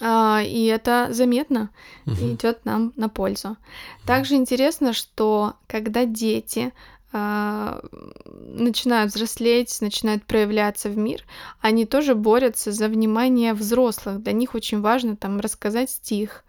и 0.00 0.66
это 0.72 1.08
заметно 1.10 1.70
угу. 2.06 2.14
и 2.14 2.34
идет 2.34 2.64
нам 2.64 2.92
на 2.96 3.08
пользу. 3.08 3.56
Также 4.06 4.36
интересно, 4.36 4.92
что 4.92 5.54
когда 5.66 6.04
дети 6.04 6.72
а, 7.12 7.80
начинают 8.24 9.12
взрослеть, 9.12 9.80
начинают 9.80 10.24
проявляться 10.24 10.88
в 10.88 10.96
мир, 10.96 11.24
они 11.60 11.84
тоже 11.84 12.14
борются 12.14 12.70
за 12.70 12.88
внимание 12.88 13.54
взрослых. 13.54 14.22
Для 14.22 14.32
них 14.32 14.54
очень 14.54 14.80
важно 14.80 15.16
там 15.16 15.40
рассказать 15.40 15.90
стих, 15.90 16.44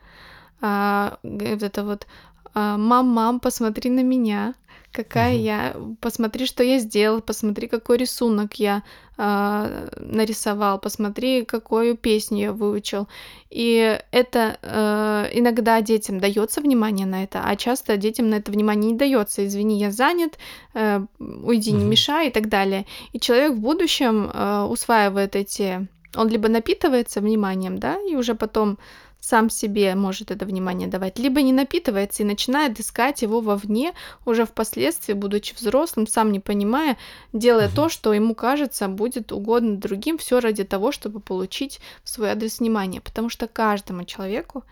а, 0.61 1.17
вот 1.23 1.63
это 1.63 1.83
вот 1.83 2.07
«мам, 2.53 3.07
мам, 3.07 3.39
посмотри 3.39 3.89
на 3.89 4.03
меня», 4.03 4.53
какая 4.91 5.35
угу. 5.35 5.43
я, 5.43 5.75
посмотри, 6.01 6.45
что 6.45 6.63
я 6.63 6.79
сделал, 6.79 7.21
посмотри, 7.21 7.67
какой 7.67 7.97
рисунок 7.97 8.55
я 8.55 8.83
э, 9.17 9.89
нарисовал, 9.97 10.79
посмотри, 10.79 11.45
какую 11.45 11.95
песню 11.95 12.39
я 12.39 12.53
выучил. 12.53 13.07
И 13.49 13.99
это 14.11 14.57
э, 14.61 15.29
иногда 15.33 15.81
детям 15.81 16.19
дается 16.19 16.61
внимание 16.61 17.05
на 17.05 17.23
это, 17.23 17.41
а 17.43 17.55
часто 17.55 17.97
детям 17.97 18.29
на 18.29 18.35
это 18.35 18.51
внимание 18.51 18.91
не 18.91 18.97
дается. 18.97 19.45
Извини, 19.45 19.79
я 19.79 19.91
занят, 19.91 20.37
э, 20.73 21.01
уйди, 21.19 21.71
угу. 21.71 21.79
не 21.79 21.85
мешай 21.85 22.27
и 22.27 22.31
так 22.31 22.49
далее. 22.49 22.85
И 23.13 23.19
человек 23.19 23.53
в 23.53 23.59
будущем 23.59 24.29
э, 24.33 24.63
усваивает 24.63 25.35
эти, 25.35 25.87
он 26.15 26.27
либо 26.29 26.49
напитывается 26.49 27.21
вниманием, 27.21 27.77
да, 27.77 27.97
и 28.09 28.15
уже 28.15 28.35
потом 28.35 28.77
сам 29.19 29.49
себе 29.49 29.95
может 29.95 30.31
это 30.31 30.45
внимание 30.45 30.87
давать, 30.87 31.19
либо 31.19 31.41
не 31.41 31.51
напитывается 31.53 32.23
и 32.23 32.25
начинает 32.25 32.79
искать 32.79 33.21
его 33.21 33.41
вовне, 33.41 33.93
уже 34.25 34.45
впоследствии, 34.45 35.13
будучи 35.13 35.53
взрослым, 35.53 36.07
сам 36.07 36.31
не 36.31 36.39
понимая, 36.39 36.97
делая 37.33 37.67
угу. 37.67 37.75
то, 37.75 37.89
что 37.89 38.13
ему 38.13 38.33
кажется 38.33 38.87
будет 38.87 39.31
угодно 39.31 39.77
другим, 39.77 40.17
все 40.17 40.39
ради 40.39 40.63
того, 40.63 40.91
чтобы 40.91 41.19
получить 41.19 41.79
в 42.03 42.09
свой 42.09 42.31
адрес 42.31 42.59
внимание. 42.59 43.01
Потому 43.01 43.29
что 43.29 43.47
каждому 43.47 44.05
человеку 44.05 44.63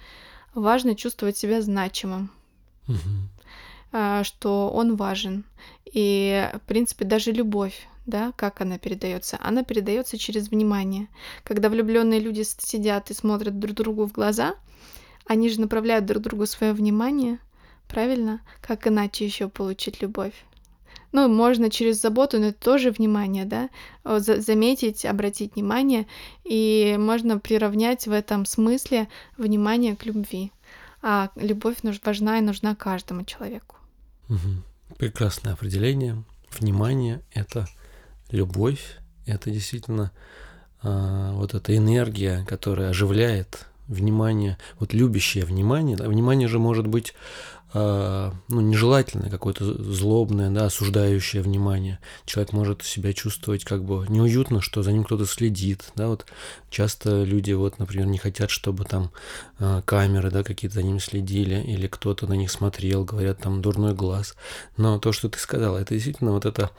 важно 0.53 0.95
чувствовать 0.95 1.37
себя 1.37 1.61
значимым. 1.61 2.31
Угу. 2.87 4.23
что 4.23 4.69
он 4.73 4.95
важен. 4.95 5.43
И, 5.85 6.49
в 6.53 6.61
принципе, 6.67 7.03
даже 7.03 7.31
любовь 7.31 7.87
да, 8.07 8.33
как 8.35 8.61
она 8.61 8.79
передается? 8.79 9.37
Она 9.41 9.63
передается 9.63 10.17
через 10.17 10.49
внимание. 10.49 11.09
Когда 11.43 11.69
влюбленные 11.69 12.19
люди 12.19 12.41
сидят 12.43 13.11
и 13.11 13.13
смотрят 13.13 13.59
друг 13.59 13.75
другу 13.75 14.07
в 14.07 14.11
глаза, 14.11 14.55
они 15.25 15.49
же 15.49 15.61
направляют 15.61 16.05
друг 16.05 16.23
другу 16.23 16.47
свое 16.47 16.73
внимание, 16.73 17.37
правильно? 17.87 18.41
Как 18.61 18.87
иначе 18.87 19.25
еще 19.25 19.49
получить 19.49 20.01
любовь? 20.01 20.33
Ну, 21.11 21.27
можно 21.29 21.69
через 21.69 22.01
заботу, 22.01 22.39
но 22.39 22.47
это 22.47 22.59
тоже 22.59 22.91
внимание, 22.91 23.45
да, 23.45 23.69
заметить, 24.03 25.05
обратить 25.05 25.55
внимание, 25.55 26.05
и 26.43 26.95
можно 26.99 27.39
приравнять 27.39 28.07
в 28.07 28.11
этом 28.11 28.45
смысле 28.45 29.07
внимание 29.37 29.95
к 29.95 30.05
любви. 30.05 30.51
А 31.01 31.29
любовь 31.35 31.77
важна 32.03 32.39
и 32.39 32.41
нужна 32.41 32.75
каждому 32.75 33.23
человеку. 33.23 33.75
Угу. 34.29 34.95
Прекрасное 34.97 35.53
определение. 35.53 36.23
Внимание— 36.59 37.21
это 37.33 37.67
любовь— 38.31 38.97
это 39.25 39.49
действительно 39.51 40.11
а, 40.81 41.33
вот 41.33 41.53
эта 41.53 41.75
энергия, 41.75 42.45
которая 42.47 42.89
оживляет 42.89 43.65
внимание, 43.87 44.57
вот 44.79 44.93
любящее 44.93 45.45
внимание. 45.45 45.95
Да, 45.95 46.07
внимание 46.07 46.47
же 46.47 46.59
может 46.59 46.87
быть 46.87 47.13
а, 47.73 48.33
ну, 48.47 48.61
нежелательное, 48.61 49.29
какое-то 49.29 49.65
злобное, 49.91 50.49
да, 50.49 50.65
осуждающее 50.65 51.41
внимание. 51.41 51.99
Человек 52.25 52.53
может 52.53 52.83
себя 52.83 53.11
чувствовать 53.13 53.65
как 53.65 53.83
бы 53.83 54.05
неуютно, 54.07 54.61
что 54.61 54.83
за 54.83 54.91
ним 54.91 55.03
кто-то 55.03 55.25
следит. 55.25 55.91
Да, 55.95 56.07
вот 56.07 56.25
часто 56.69 57.23
люди, 57.23 57.51
вот, 57.51 57.79
например, 57.79 58.07
не 58.07 58.17
хотят, 58.17 58.49
чтобы 58.49 58.85
там 58.85 59.11
а, 59.59 59.81
камеры 59.81 60.31
да, 60.31 60.43
какие-то 60.43 60.75
за 60.75 60.83
ними 60.83 60.99
следили, 60.99 61.61
или 61.61 61.87
кто-то 61.87 62.25
на 62.27 62.33
них 62.33 62.51
смотрел, 62.51 63.03
говорят, 63.03 63.39
там 63.39 63.61
дурной 63.61 63.93
глаз. 63.93 64.35
Но 64.77 64.97
то, 64.99 65.11
что 65.11 65.27
ты 65.29 65.37
сказал, 65.37 65.77
это 65.77 65.93
действительно 65.93 66.31
вот 66.31 66.45
это 66.45 66.71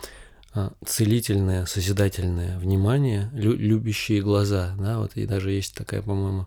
целительное, 0.85 1.67
созидательное 1.67 2.59
внимание, 2.59 3.31
лю- 3.33 3.57
любящие 3.57 4.21
глаза, 4.21 4.75
да, 4.79 4.99
вот 4.99 5.13
и 5.17 5.27
даже 5.27 5.51
есть 5.51 5.75
такая, 5.75 6.03
по-моему, 6.03 6.47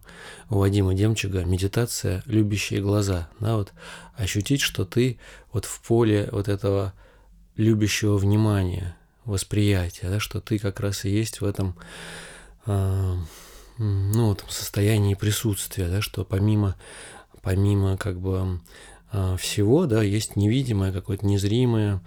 у 0.49 0.59
Вадима 0.59 0.93
Демчуга 0.93 1.43
медитация 1.43 2.23
«любящие 2.25 2.81
глаза», 2.81 3.29
да, 3.39 3.55
вот 3.55 3.73
ощутить, 4.15 4.61
что 4.61 4.85
ты 4.85 5.19
вот 5.51 5.65
в 5.65 5.81
поле 5.81 6.29
вот 6.31 6.47
этого 6.47 6.93
любящего 7.55 8.17
внимания, 8.17 8.95
восприятия, 9.25 10.09
да, 10.09 10.19
что 10.19 10.41
ты 10.41 10.57
как 10.57 10.79
раз 10.79 11.05
и 11.05 11.09
есть 11.09 11.41
в 11.41 11.45
этом, 11.45 11.75
э, 12.65 13.15
ну, 13.77 14.27
вот 14.27 14.43
состоянии 14.49 15.15
присутствия, 15.15 15.87
да, 15.87 16.01
что 16.01 16.23
помимо 16.23 16.75
помимо 17.41 17.97
как 17.97 18.19
бы 18.19 18.59
а, 19.11 19.35
всего, 19.37 19.85
да, 19.85 20.01
есть 20.01 20.35
невидимое, 20.35 20.91
какое-то 20.91 21.25
незримое 21.25 21.95
а, 21.95 22.01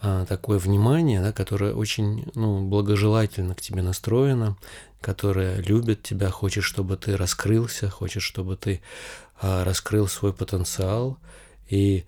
такое 0.00 0.58
внимание, 0.58 1.20
да, 1.20 1.32
которое 1.32 1.74
очень 1.74 2.30
ну, 2.34 2.66
благожелательно 2.66 3.54
к 3.54 3.60
тебе 3.60 3.82
настроено, 3.82 4.56
которое 5.00 5.60
любит 5.60 6.02
тебя, 6.02 6.30
хочет, 6.30 6.64
чтобы 6.64 6.96
ты 6.96 7.16
раскрылся, 7.16 7.90
хочет, 7.90 8.22
чтобы 8.22 8.56
ты 8.56 8.80
а, 9.40 9.64
раскрыл 9.64 10.06
свой 10.08 10.32
потенциал 10.32 11.18
и 11.68 12.04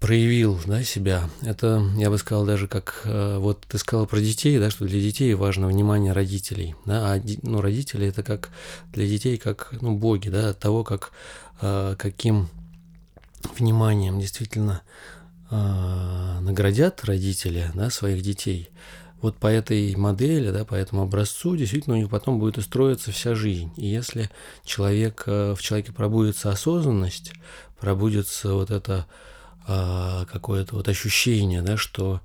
проявил 0.00 0.58
да, 0.66 0.82
себя. 0.82 1.28
Это, 1.42 1.84
я 1.96 2.08
бы 2.08 2.16
сказал, 2.16 2.46
даже 2.46 2.68
как 2.68 3.02
вот 3.04 3.66
ты 3.68 3.76
сказал 3.76 4.06
про 4.06 4.18
детей, 4.20 4.58
да, 4.58 4.70
что 4.70 4.86
для 4.86 4.98
детей 4.98 5.34
важно 5.34 5.66
внимание 5.66 6.14
родителей. 6.14 6.74
Да, 6.86 7.12
а 7.12 7.22
ну, 7.42 7.60
родители 7.60 8.06
это 8.06 8.22
как 8.22 8.48
для 8.94 9.06
детей, 9.06 9.36
как 9.36 9.74
ну, 9.82 9.94
боги, 9.96 10.30
да, 10.30 10.50
от 10.50 10.58
того, 10.58 10.84
как, 10.84 11.12
каким 11.60 12.48
вниманием 13.58 14.20
действительно 14.20 14.80
наградят 15.50 17.04
родители 17.04 17.70
да, 17.74 17.90
своих 17.90 18.22
детей, 18.22 18.70
вот 19.20 19.36
по 19.36 19.48
этой 19.48 19.94
модели, 19.96 20.50
да, 20.50 20.64
по 20.64 20.74
этому 20.74 21.02
образцу, 21.02 21.56
действительно 21.56 21.96
у 21.96 21.98
них 21.98 22.08
потом 22.08 22.38
будет 22.38 22.56
устроиться 22.56 23.12
вся 23.12 23.34
жизнь. 23.34 23.70
И 23.76 23.86
если 23.86 24.30
человек, 24.64 25.24
э, 25.26 25.54
в 25.54 25.60
человеке 25.60 25.92
пробудется 25.92 26.50
осознанность, 26.50 27.32
пробудется 27.78 28.54
вот 28.54 28.70
это 28.70 29.06
э, 29.68 30.24
какое-то 30.30 30.76
вот 30.76 30.88
ощущение, 30.88 31.60
да, 31.60 31.76
что 31.76 32.20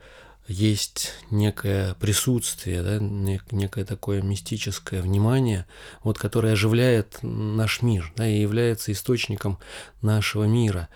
есть 0.48 1.13
некое 1.32 1.96
присутствие, 1.96 2.82
да, 2.84 3.00
некое 3.00 3.84
такое 3.84 4.22
мистическое 4.22 5.01
внимание, 5.01 5.65
вот, 6.03 6.17
которое 6.17 6.53
оживляет 6.53 7.17
наш 7.24 7.82
мир 7.82 8.13
да, 8.15 8.27
и 8.27 8.39
является 8.39 8.91
источником 8.91 9.58
нашего 10.01 10.46
мира. 10.46 10.88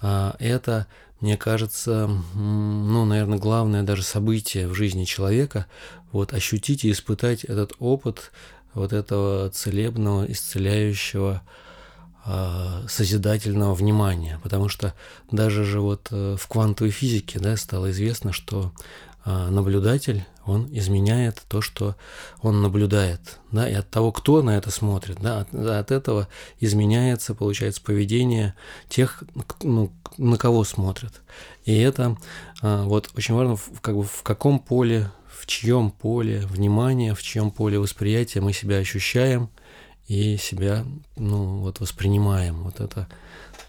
А 0.00 0.36
это, 0.38 0.86
мне 1.20 1.36
кажется, 1.36 2.08
ну, 2.34 3.04
наверное, 3.04 3.38
главное 3.38 3.82
даже 3.82 4.02
событие 4.02 4.68
в 4.68 4.74
жизни 4.74 5.04
человека, 5.04 5.66
вот, 6.12 6.32
ощутить 6.32 6.84
и 6.84 6.90
испытать 6.90 7.44
этот 7.44 7.72
опыт 7.78 8.30
вот 8.74 8.92
этого 8.92 9.50
целебного, 9.50 10.30
исцеляющего, 10.30 11.42
а, 12.24 12.84
созидательного 12.88 13.74
внимания, 13.74 14.38
потому 14.42 14.68
что 14.68 14.94
даже 15.30 15.64
же 15.64 15.80
вот 15.80 16.08
э, 16.10 16.36
в 16.38 16.46
квантовой 16.46 16.90
физике 16.90 17.38
да, 17.38 17.56
стало 17.56 17.90
известно, 17.90 18.32
что 18.32 18.72
наблюдатель, 19.28 20.24
он 20.46 20.68
изменяет 20.72 21.42
то, 21.48 21.60
что 21.60 21.96
он 22.40 22.62
наблюдает, 22.62 23.38
да, 23.52 23.68
и 23.68 23.74
от 23.74 23.90
того, 23.90 24.12
кто 24.12 24.42
на 24.42 24.56
это 24.56 24.70
смотрит, 24.70 25.18
да, 25.20 25.40
от, 25.40 25.54
от 25.54 25.90
этого 25.90 26.28
изменяется, 26.60 27.34
получается, 27.34 27.82
поведение 27.82 28.54
тех, 28.88 29.22
ну, 29.62 29.92
на 30.16 30.38
кого 30.38 30.64
смотрят. 30.64 31.20
И 31.64 31.76
это 31.76 32.16
а, 32.62 32.84
вот 32.84 33.10
очень 33.16 33.34
важно, 33.34 33.58
как 33.82 33.96
бы 33.96 34.04
в 34.04 34.22
каком 34.22 34.58
поле, 34.58 35.10
в 35.28 35.46
чьем 35.46 35.90
поле 35.90 36.40
внимания, 36.46 37.14
в 37.14 37.22
чьем 37.22 37.50
поле 37.50 37.78
восприятия 37.78 38.40
мы 38.40 38.52
себя 38.52 38.78
ощущаем, 38.78 39.50
и 40.08 40.38
себя, 40.38 40.86
ну, 41.16 41.58
вот 41.58 41.80
воспринимаем. 41.80 42.62
Вот 42.62 42.80
это, 42.80 43.06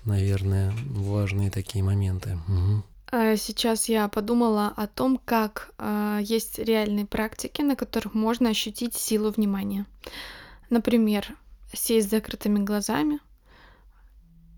наверное, 0.05 0.73
важные 0.87 1.51
такие 1.51 1.83
моменты. 1.83 2.39
Угу. 2.47 2.83
Сейчас 3.11 3.89
я 3.89 4.07
подумала 4.07 4.71
о 4.75 4.85
том, 4.85 5.19
как 5.23 5.73
э, 5.79 6.19
есть 6.21 6.59
реальные 6.59 7.07
практики, 7.07 7.63
на 7.63 7.75
которых 7.75 8.13
можно 8.13 8.49
ощутить 8.49 8.93
силу 8.93 9.31
внимания. 9.31 9.87
Например, 10.69 11.35
сесть 11.73 12.07
с 12.07 12.11
закрытыми 12.11 12.63
глазами, 12.63 13.19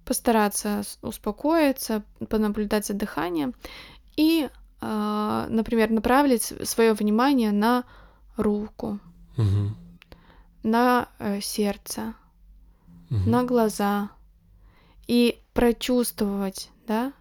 постараться 0.06 0.84
успокоиться, 1.02 2.04
понаблюдать 2.30 2.86
за 2.86 2.94
дыханием 2.94 3.54
и, 4.18 4.50
э, 4.82 5.46
например, 5.50 5.90
направить 5.90 6.54
свое 6.68 6.92
внимание 6.94 7.54
на 7.54 7.86
руку. 8.36 9.00
Угу 9.38 9.76
на 10.64 11.10
э, 11.20 11.42
сердце, 11.42 12.14
угу. 13.10 13.30
на 13.30 13.44
глаза 13.44 14.10
и 15.08 15.40
прочувствовать, 15.54 16.70
да, 16.88 17.14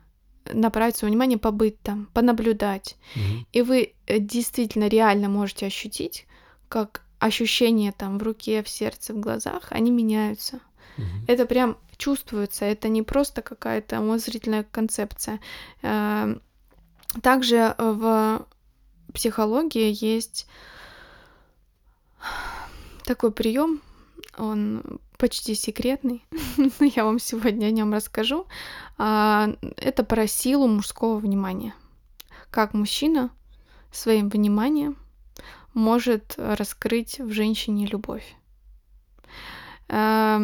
направить 0.52 0.96
свое 0.96 1.10
внимание, 1.10 1.38
побыть 1.38 1.80
там, 1.80 2.08
понаблюдать. 2.12 2.96
Угу. 3.14 3.46
И 3.52 3.62
вы 3.62 3.94
э, 4.06 4.18
действительно 4.18 4.88
реально 4.88 5.28
можете 5.28 5.66
ощутить, 5.66 6.26
как 6.68 7.02
ощущения 7.18 7.92
там 7.92 8.18
в 8.18 8.22
руке, 8.22 8.62
в 8.62 8.68
сердце, 8.68 9.12
в 9.12 9.20
глазах, 9.20 9.68
они 9.70 9.90
меняются. 9.90 10.60
Угу. 10.96 11.04
Это 11.28 11.46
прям 11.46 11.76
чувствуется, 11.96 12.64
это 12.64 12.88
не 12.88 13.02
просто 13.02 13.42
какая-то 13.42 14.00
умозрительная 14.00 14.64
концепция. 14.64 15.40
Э, 15.82 16.34
также 17.22 17.74
в 17.78 18.46
психологии 19.12 19.92
есть 20.04 20.46
такой 23.04 23.32
прием, 23.32 23.82
он 24.38 25.00
почти 25.20 25.54
секретный, 25.54 26.24
но 26.56 26.86
я 26.86 27.04
вам 27.04 27.18
сегодня 27.18 27.66
о 27.66 27.70
нем 27.70 27.92
расскажу. 27.92 28.46
А, 28.96 29.54
это 29.76 30.02
про 30.02 30.26
силу 30.26 30.66
мужского 30.66 31.18
внимания. 31.18 31.74
Как 32.50 32.72
мужчина 32.72 33.30
своим 33.92 34.30
вниманием 34.30 34.96
может 35.74 36.34
раскрыть 36.38 37.20
в 37.20 37.30
женщине 37.32 37.86
любовь. 37.86 38.34
А, 39.88 40.40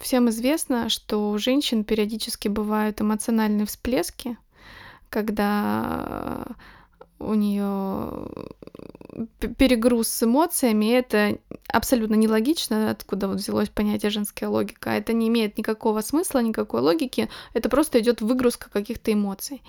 всем 0.00 0.28
известно, 0.30 0.88
что 0.88 1.30
у 1.30 1.38
женщин 1.38 1.84
периодически 1.84 2.48
бывают 2.48 3.00
эмоциональные 3.00 3.66
всплески, 3.66 4.36
когда 5.08 6.44
у 7.24 7.34
нее 7.34 8.28
перегруз 9.58 10.08
с 10.08 10.22
эмоциями, 10.22 10.86
и 10.86 10.94
это 10.94 11.38
абсолютно 11.68 12.14
нелогично, 12.14 12.90
откуда 12.90 13.28
вот 13.28 13.38
взялось 13.38 13.68
понятие 13.68 14.10
женская 14.10 14.48
логика. 14.48 14.90
Это 14.90 15.12
не 15.12 15.28
имеет 15.28 15.56
никакого 15.56 16.00
смысла, 16.00 16.40
никакой 16.40 16.80
логики, 16.80 17.28
это 17.52 17.68
просто 17.68 18.00
идет 18.00 18.20
выгрузка 18.20 18.70
каких-то 18.70 19.12
эмоций. 19.12 19.62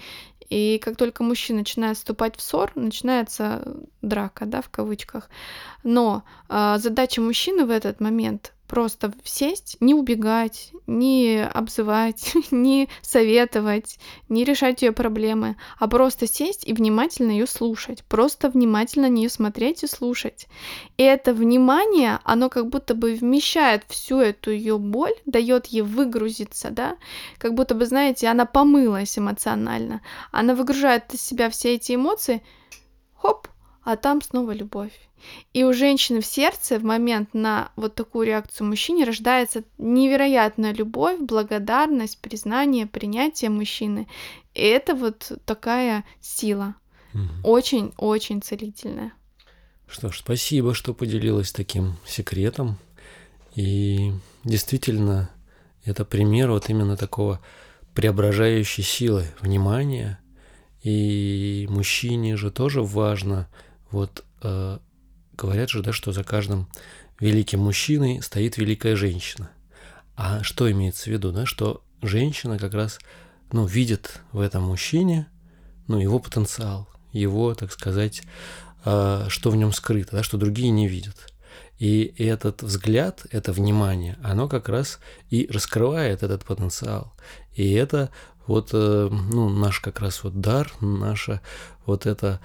И 0.49 0.79
как 0.83 0.95
только 0.95 1.23
мужчина 1.23 1.59
начинает 1.59 1.97
вступать 1.97 2.35
в 2.35 2.41
ссор, 2.41 2.71
начинается 2.75 3.77
драка, 4.01 4.45
да, 4.45 4.61
в 4.61 4.69
кавычках. 4.69 5.29
Но 5.83 6.23
э, 6.49 6.75
задача 6.77 7.19
мужчины 7.21 7.65
в 7.65 7.71
этот 7.71 7.99
момент 7.99 8.54
просто 8.67 9.13
сесть, 9.23 9.77
не 9.79 9.93
убегать, 9.93 10.71
не 10.87 11.43
обзывать, 11.43 12.33
не 12.51 12.89
советовать, 13.01 13.99
не 14.29 14.43
решать 14.43 14.81
ее 14.81 14.91
проблемы, 14.91 15.55
а 15.79 15.87
просто 15.87 16.27
сесть 16.27 16.67
и 16.67 16.73
внимательно 16.73 17.31
ее 17.31 17.47
слушать, 17.47 18.03
просто 18.03 18.49
внимательно 18.49 19.05
на 19.05 19.09
нее 19.11 19.29
смотреть 19.29 19.83
и 19.83 19.87
слушать. 19.87 20.47
И 20.97 21.03
это 21.03 21.33
внимание, 21.33 22.19
оно 22.23 22.49
как 22.49 22.69
будто 22.69 22.95
бы 22.95 23.13
вмещает 23.13 23.83
всю 23.87 24.19
эту 24.19 24.51
ее 24.51 24.77
боль, 24.77 25.13
дает 25.25 25.67
ей 25.67 25.81
выгрузиться, 25.81 26.71
да, 26.71 26.97
как 27.37 27.53
будто 27.53 27.75
бы, 27.75 27.85
знаете, 27.85 28.27
она 28.27 28.45
помылась 28.45 29.17
эмоционально, 29.17 30.01
она 30.31 30.55
выгружает 30.55 31.13
из 31.13 31.21
себя 31.21 31.49
все 31.49 31.75
эти 31.75 31.95
эмоции, 31.95 32.41
хоп, 33.15 33.47
а 33.85 33.95
там 33.97 34.21
снова 34.21 34.51
любовь. 34.51 34.91
И 35.53 35.63
у 35.63 35.71
женщины 35.71 36.19
в 36.19 36.25
сердце 36.25 36.79
в 36.79 36.83
момент 36.83 37.33
на 37.33 37.71
вот 37.75 37.93
такую 37.93 38.25
реакцию 38.25 38.67
мужчине 38.67 39.05
рождается 39.05 39.63
невероятная 39.77 40.73
любовь, 40.73 41.19
благодарность, 41.19 42.19
признание, 42.19 42.87
принятие 42.87 43.51
мужчины. 43.51 44.07
И 44.55 44.61
это 44.61 44.95
вот 44.95 45.31
такая 45.45 46.03
сила. 46.19 46.75
Очень-очень 47.43 48.41
целительная. 48.41 49.13
Что 49.87 50.11
ж, 50.11 50.17
спасибо, 50.17 50.73
что 50.73 50.93
поделилась 50.93 51.51
таким 51.51 51.95
секретом. 52.05 52.77
И 53.55 54.13
действительно, 54.43 55.29
это 55.85 56.03
пример 56.05 56.49
вот 56.49 56.69
именно 56.69 56.97
такого 56.97 57.39
преображающей 57.93 58.83
силы 58.83 59.27
внимания. 59.39 60.19
И 60.81 61.67
мужчине 61.69 62.35
же 62.35 62.51
тоже 62.51 62.81
важно 62.81 63.47
вот 63.95 64.25
э, 64.41 64.77
говорят 65.37 65.69
же, 65.69 65.81
да, 65.81 65.93
что 65.93 66.11
за 66.11 66.23
каждым 66.23 66.67
великим 67.19 67.61
мужчиной 67.61 68.21
стоит 68.21 68.57
великая 68.57 68.97
женщина. 68.97 69.49
А 70.17 70.43
что 70.43 70.69
имеется 70.69 71.05
в 71.05 71.13
виду, 71.13 71.31
да, 71.31 71.45
что 71.45 71.81
женщина 72.01 72.59
как 72.59 72.73
раз, 72.73 72.99
ну, 73.53 73.65
видит 73.65 74.21
в 74.33 74.41
этом 74.41 74.63
мужчине, 74.63 75.27
ну, 75.87 75.97
его 75.97 76.19
потенциал, 76.19 76.89
его, 77.13 77.53
так 77.55 77.71
сказать, 77.71 78.23
э, 78.83 79.25
что 79.29 79.49
в 79.49 79.55
нем 79.55 79.71
скрыто, 79.71 80.17
да, 80.17 80.23
что 80.23 80.37
другие 80.37 80.71
не 80.71 80.89
видят. 80.89 81.31
И 81.79 82.13
этот 82.17 82.63
взгляд, 82.63 83.25
это 83.31 83.53
внимание, 83.53 84.17
оно 84.21 84.49
как 84.49 84.67
раз 84.67 84.99
и 85.29 85.47
раскрывает 85.49 86.21
этот 86.21 86.43
потенциал. 86.43 87.13
И 87.53 87.71
это 87.71 88.09
вот, 88.47 88.69
э, 88.73 89.09
ну, 89.09 89.49
наш 89.49 89.79
как 89.79 89.99
раз 89.99 90.23
вот 90.23 90.39
дар, 90.39 90.71
наша 90.81 91.41
вот 91.85 92.05
эта 92.05 92.39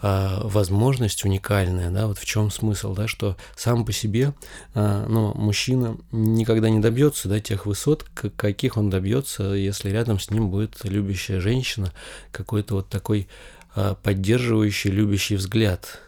а, 0.00 0.40
возможность 0.44 1.24
уникальная, 1.24 1.90
да, 1.90 2.06
вот 2.06 2.18
в 2.18 2.24
чем 2.24 2.50
смысл, 2.50 2.94
да, 2.94 3.08
что 3.08 3.36
сам 3.56 3.84
по 3.84 3.92
себе, 3.92 4.34
а, 4.74 5.06
ну, 5.08 5.32
мужчина 5.34 5.96
никогда 6.10 6.68
не 6.68 6.80
добьется, 6.80 7.28
да, 7.28 7.40
тех 7.40 7.66
высот, 7.66 8.04
каких 8.36 8.76
он 8.76 8.90
добьется, 8.90 9.44
если 9.44 9.90
рядом 9.90 10.18
с 10.18 10.30
ним 10.30 10.50
будет 10.50 10.84
любящая 10.84 11.40
женщина, 11.40 11.92
какой-то 12.32 12.74
вот 12.76 12.88
такой 12.88 13.28
а, 13.74 13.94
поддерживающий, 13.94 14.90
любящий 14.90 15.36
взгляд, 15.36 16.00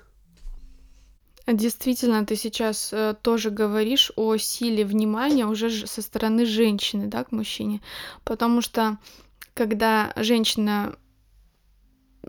Действительно, 1.46 2.24
ты 2.24 2.36
сейчас 2.36 2.90
э, 2.90 3.14
тоже 3.20 3.50
говоришь 3.50 4.10
о 4.16 4.38
силе 4.38 4.82
внимания 4.82 5.44
уже 5.44 5.86
со 5.86 6.00
стороны 6.00 6.46
женщины, 6.46 7.06
да, 7.06 7.22
к 7.22 7.32
мужчине. 7.32 7.82
Потому 8.24 8.62
что 8.62 8.96
когда 9.54 10.12
женщина 10.16 10.96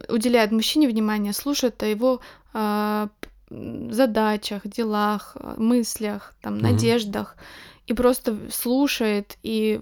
уделяет 0.09 0.51
мужчине 0.51 0.87
внимание, 0.87 1.33
слушает 1.33 1.81
о 1.83 1.87
его 1.87 2.21
э, 2.53 3.07
задачах, 3.49 4.67
делах, 4.67 5.37
мыслях, 5.57 6.35
там, 6.41 6.55
Мгм. 6.55 6.63
надеждах, 6.63 7.37
и 7.87 7.93
просто 7.93 8.37
слушает 8.51 9.37
и 9.43 9.81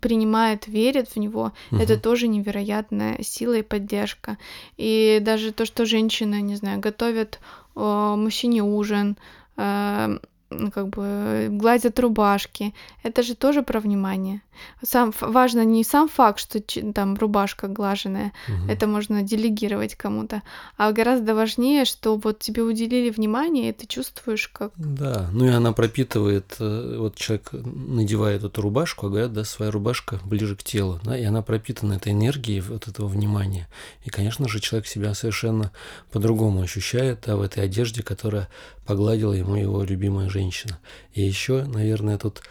принимает, 0.00 0.66
верит 0.66 1.08
в 1.08 1.16
него, 1.16 1.52
это 1.70 1.94
Мгм. 1.94 2.02
тоже 2.02 2.28
невероятная 2.28 3.22
сила 3.22 3.54
и 3.54 3.62
поддержка. 3.62 4.36
И 4.76 5.18
даже 5.22 5.52
то, 5.52 5.64
что 5.64 5.86
женщины, 5.86 6.42
не 6.42 6.56
знаю, 6.56 6.80
готовят 6.80 7.40
э, 7.74 8.14
мужчине 8.16 8.62
ужин, 8.62 9.16
э, 9.56 10.08
ну, 10.08 10.20
как 10.48 10.88
бы 10.88 11.48
гладят 11.50 11.98
рубашки. 11.98 12.74
Это 13.02 13.22
же 13.22 13.34
тоже 13.34 13.62
про 13.62 13.80
внимание. 13.80 14.40
Сам 14.82 15.12
важно 15.20 15.64
не 15.64 15.84
сам 15.84 16.08
факт, 16.08 16.40
что 16.40 16.60
там 16.92 17.14
рубашка 17.16 17.68
глаженная, 17.68 18.32
Мгм. 18.48 18.70
это 18.70 18.86
можно 18.86 19.22
делегировать 19.22 19.94
кому-то, 19.96 20.42
а 20.78 20.92
гораздо 20.92 21.34
важнее, 21.34 21.84
что 21.84 22.16
вот 22.16 22.38
тебе 22.38 22.62
уделили 22.62 23.10
внимание, 23.10 23.68
и 23.68 23.72
ты 23.72 23.86
чувствуешь, 23.86 24.48
как 24.48 24.72
Да, 24.76 25.28
ну 25.32 25.44
и 25.44 25.48
она 25.48 25.72
пропитывает, 25.72 26.56
э, 26.58 26.96
вот 26.98 27.16
человек 27.16 27.50
надевает 27.52 28.44
эту 28.44 28.62
рубашку, 28.62 29.06
а 29.06 29.10
говорят, 29.10 29.32
да, 29.32 29.44
своя 29.44 29.70
рубашка 29.70 30.20
ближе 30.24 30.56
к 30.56 30.62
телу, 30.62 31.00
да, 31.02 31.18
и 31.18 31.24
она 31.24 31.42
пропитана 31.42 31.94
этой 31.94 32.12
энергией 32.12 32.60
вот 32.60 32.88
этого 32.88 33.08
внимания. 33.08 33.68
И, 34.04 34.10
конечно 34.10 34.48
же, 34.48 34.60
человек 34.60 34.86
себя 34.86 35.12
совершенно 35.14 35.70
по-другому 36.12 36.62
ощущает, 36.62 37.24
да, 37.26 37.36
в 37.36 37.42
этой 37.42 37.64
одежде, 37.64 38.02
которая 38.02 38.48
погладила 38.86 39.32
ему 39.32 39.56
его 39.56 39.82
любимая 39.82 40.28
женщина. 40.36 40.78
И 41.14 41.22
еще, 41.22 41.64
наверное, 41.64 42.18
тут 42.18 42.42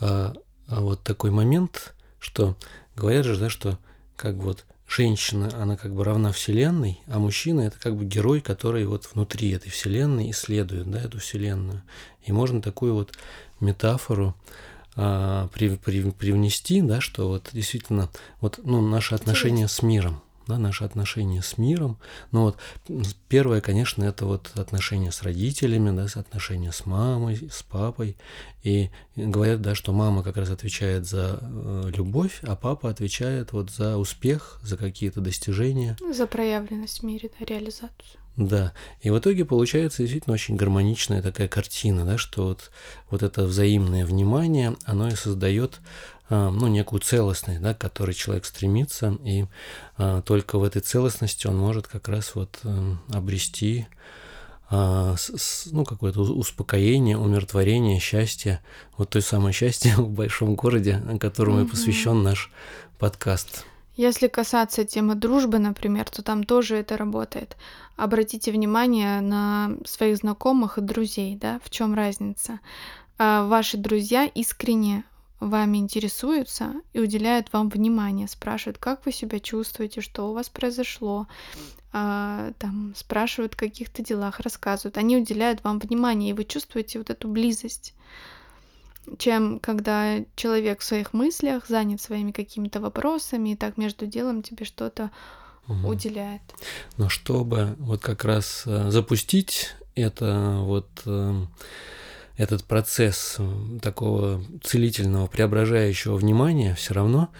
а, 0.00 0.32
а 0.66 0.80
вот 0.80 1.02
такой 1.02 1.30
момент, 1.30 1.94
что 2.18 2.56
говорят 2.96 3.26
же, 3.26 3.36
да, 3.36 3.50
что 3.50 3.78
как 4.16 4.36
бы 4.36 4.44
вот 4.44 4.64
женщина, 4.88 5.50
она 5.60 5.76
как 5.76 5.94
бы 5.94 6.04
равна 6.04 6.32
Вселенной, 6.32 7.00
а 7.06 7.18
мужчина 7.18 7.60
это 7.62 7.78
как 7.78 7.96
бы 7.96 8.04
герой, 8.04 8.40
который 8.40 8.86
вот 8.86 9.08
внутри 9.12 9.50
этой 9.50 9.70
Вселенной 9.70 10.30
исследует, 10.30 10.90
да, 10.90 11.00
эту 11.00 11.18
Вселенную. 11.18 11.82
И 12.22 12.32
можно 12.32 12.62
такую 12.62 12.94
вот 12.94 13.12
метафору 13.60 14.34
а, 14.96 15.48
при- 15.48 15.76
при- 15.76 16.10
привнести, 16.10 16.80
да, 16.80 17.00
что 17.00 17.28
вот 17.28 17.50
действительно 17.52 18.08
вот, 18.40 18.60
ну, 18.62 18.80
наши 18.80 19.14
отношения 19.14 19.68
с 19.68 19.82
миром, 19.82 20.22
да, 20.46 20.58
наши 20.58 20.84
отношения 20.84 21.42
с 21.42 21.58
миром. 21.58 21.98
Ну 22.32 22.42
вот 22.42 22.58
первое, 23.28 23.60
конечно, 23.60 24.04
это 24.04 24.26
вот 24.26 24.50
отношения 24.54 25.12
с 25.12 25.22
родителями, 25.22 25.94
да, 25.94 26.06
отношения 26.14 26.72
с 26.72 26.86
мамой, 26.86 27.48
с 27.50 27.62
папой. 27.62 28.16
И 28.62 28.90
говорят, 29.16 29.60
да, 29.60 29.74
что 29.74 29.92
мама 29.92 30.22
как 30.22 30.36
раз 30.36 30.50
отвечает 30.50 31.06
за 31.06 31.38
э, 31.40 31.90
любовь, 31.94 32.40
а 32.42 32.56
папа 32.56 32.90
отвечает 32.90 33.52
вот 33.52 33.70
за 33.70 33.96
успех, 33.98 34.58
за 34.62 34.76
какие-то 34.76 35.20
достижения. 35.20 35.96
ну, 36.00 36.14
за 36.14 36.26
проявленность 36.26 37.00
в 37.00 37.02
мире, 37.02 37.30
да, 37.38 37.44
реализацию. 37.44 38.20
Да, 38.36 38.72
и 39.00 39.10
в 39.10 39.18
итоге 39.18 39.44
получается 39.44 40.02
действительно 40.02 40.34
очень 40.34 40.56
гармоничная 40.56 41.22
такая 41.22 41.46
картина, 41.46 42.04
да, 42.04 42.18
что 42.18 42.46
вот, 42.46 42.72
вот 43.08 43.22
это 43.22 43.44
взаимное 43.44 44.04
внимание, 44.04 44.76
оно 44.84 45.06
и 45.06 45.14
создает 45.14 45.80
ну, 46.30 46.66
некую 46.68 47.00
целостность, 47.00 47.60
да, 47.60 47.74
к 47.74 47.78
которой 47.78 48.14
человек 48.14 48.44
стремится, 48.44 49.16
и 49.24 49.44
а, 49.96 50.22
только 50.22 50.58
в 50.58 50.64
этой 50.64 50.80
целостности 50.80 51.46
он 51.46 51.58
может 51.58 51.86
как 51.86 52.08
раз 52.08 52.34
вот 52.34 52.58
эм, 52.64 53.00
обрести 53.12 53.86
а, 54.70 55.14
ну, 55.70 55.84
какое-то 55.84 56.22
успокоение, 56.22 57.18
умиротворение, 57.18 58.00
счастье, 58.00 58.60
вот 58.96 59.10
то 59.10 59.20
самое 59.20 59.52
счастье 59.52 59.94
в 59.96 60.08
большом 60.08 60.54
городе, 60.54 61.00
которому 61.20 61.58
и 61.58 61.62
Мгм. 61.62 61.70
посвящен 61.70 62.22
наш 62.22 62.50
подкаст. 62.98 63.66
Если 63.96 64.26
касаться 64.26 64.84
темы 64.84 65.14
дружбы, 65.14 65.58
например, 65.58 66.08
то 66.10 66.22
там 66.22 66.42
тоже 66.42 66.76
это 66.76 66.96
работает. 66.96 67.56
Обратите 67.96 68.50
внимание 68.50 69.20
на 69.20 69.76
своих 69.84 70.16
знакомых 70.16 70.78
и 70.78 70.80
друзей, 70.80 71.36
да, 71.36 71.60
в 71.62 71.70
чем 71.70 71.94
разница. 71.94 72.58
А, 73.18 73.46
Ваши 73.46 73.76
друзья 73.76 74.24
искренне 74.24 75.04
вами 75.40 75.78
интересуются 75.78 76.74
и 76.92 77.00
уделяют 77.00 77.52
вам 77.52 77.68
внимание, 77.68 78.28
спрашивают, 78.28 78.78
как 78.78 79.04
вы 79.06 79.12
себя 79.12 79.40
чувствуете, 79.40 80.00
что 80.00 80.30
у 80.30 80.32
вас 80.32 80.48
произошло, 80.48 81.26
а, 81.92 82.52
там 82.58 82.94
спрашивают 82.96 83.54
о 83.54 83.58
каких-то 83.58 84.02
делах, 84.02 84.40
рассказывают. 84.40 84.98
Они 84.98 85.16
уделяют 85.16 85.62
вам 85.64 85.78
внимание, 85.78 86.30
и 86.30 86.34
вы 86.34 86.44
чувствуете 86.44 86.98
вот 86.98 87.10
эту 87.10 87.28
близость 87.28 87.94
чем 89.18 89.58
когда 89.60 90.24
человек 90.34 90.80
в 90.80 90.84
своих 90.84 91.12
мыслях 91.12 91.66
занят 91.68 92.00
своими 92.00 92.32
какими-то 92.32 92.80
вопросами, 92.80 93.50
и 93.50 93.56
так 93.56 93.76
между 93.76 94.06
делом 94.06 94.42
тебе 94.42 94.64
что-то 94.64 95.10
Мгм. 95.66 95.86
уделяет. 95.86 96.42
Но 96.96 97.08
чтобы 97.08 97.74
вот 97.78 98.00
как 98.00 98.24
раз 98.24 98.64
э, 98.66 98.90
запустить 98.90 99.74
это 99.94 100.58
вот 100.60 100.88
эм, 101.06 101.48
этот 102.36 102.64
процесс 102.64 103.36
м, 103.38 103.80
такого 103.80 104.42
целительного, 104.62 105.26
преображающего 105.26 106.16
внимания, 106.16 106.74
все 106.74 106.94
равно 106.94 107.30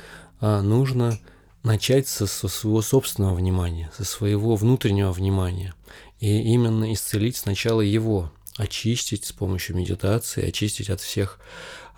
а, 0.40 0.62
нужно 0.62 1.18
начать 1.62 2.06
со, 2.06 2.26
со 2.26 2.48
своего 2.48 2.82
собственного 2.82 3.34
внимания, 3.34 3.90
со 3.96 4.04
своего 4.04 4.54
внутреннего 4.54 5.12
внимания. 5.12 5.74
И 6.20 6.52
именно 6.52 6.92
исцелить 6.92 7.36
сначала 7.36 7.80
его, 7.80 8.32
очистить 8.56 9.24
с 9.24 9.32
помощью 9.32 9.76
медитации, 9.76 10.46
очистить 10.46 10.90
от 10.90 11.00
всех 11.00 11.40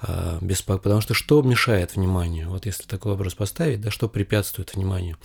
а, 0.00 0.38
беспок... 0.40 0.82
Потому 0.82 1.00
что 1.00 1.14
что 1.14 1.42
мешает 1.42 1.96
вниманию? 1.96 2.50
Вот 2.50 2.66
если 2.66 2.84
такой 2.84 3.12
вопрос 3.12 3.34
поставить, 3.34 3.80
да, 3.80 3.90
что 3.90 4.08
препятствует 4.08 4.74
вниманию? 4.74 5.16